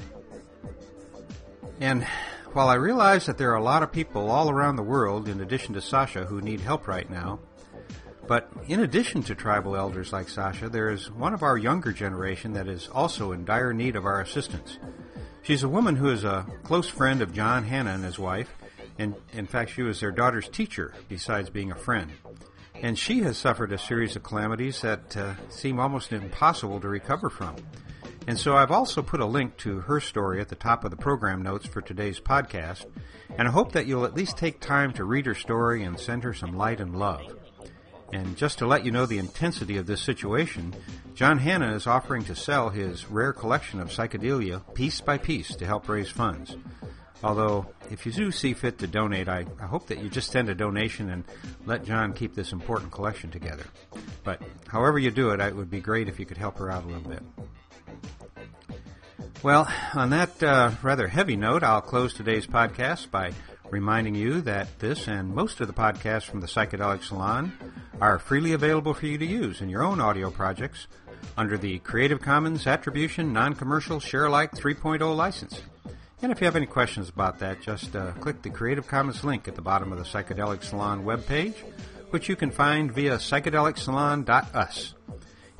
[1.80, 2.06] And
[2.52, 5.40] while I realize that there are a lot of people all around the world, in
[5.40, 7.40] addition to Sasha, who need help right now,
[8.26, 12.52] but in addition to tribal elders like Sasha, there is one of our younger generation
[12.52, 14.78] that is also in dire need of our assistance.
[15.42, 18.54] She's a woman who is a close friend of Jon Hanna and his wife,
[18.98, 22.12] and in fact, she was their daughter's teacher, besides being a friend.
[22.74, 27.28] And she has suffered a series of calamities that uh, seem almost impossible to recover
[27.28, 27.56] from.
[28.28, 30.96] And so I've also put a link to her story at the top of the
[30.96, 32.86] program notes for today's podcast,
[33.36, 36.22] and I hope that you'll at least take time to read her story and send
[36.22, 37.41] her some light and love.
[38.12, 40.74] And just to let you know the intensity of this situation,
[41.14, 45.66] Jon Hanna is offering to sell his rare collection of psychedelia piece by piece to
[45.66, 46.56] help raise funds.
[47.24, 50.48] Although, if you do see fit to donate, I, I hope that you just send
[50.48, 51.24] a donation and
[51.66, 53.64] let Jon keep this important collection together.
[54.24, 56.84] But however you do it, it would be great if you could help her out
[56.84, 57.22] a little bit.
[59.42, 63.32] Well, on that uh, rather heavy note, I'll close today's podcast by
[63.72, 67.56] reminding you that this and most of the podcasts from the Psychedelic Salon
[68.02, 70.86] are freely available for you to use in your own audio projects
[71.38, 75.62] under the Creative Commons Attribution Non-Commercial Share-alike 3.0 license.
[76.20, 79.48] And if you have any questions about that, just uh, click the Creative Commons link
[79.48, 81.54] at the bottom of the Psychedelic Salon webpage,
[82.10, 84.94] which you can find via psychedelicsalon.us.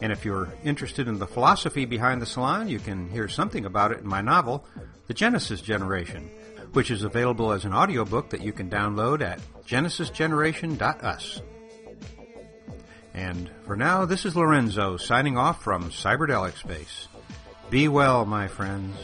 [0.02, 3.90] And if you're interested in the philosophy behind the salon, you can hear something about
[3.90, 4.66] it in my novel,
[5.06, 6.28] The Genesis Generation,
[6.73, 11.43] which is available as an audiobook that you can download at genesisgeneration.us.
[13.15, 17.09] And for now, this is Lorenzo signing off from Cyberdelic Space.
[17.69, 18.97] Be well, my friends.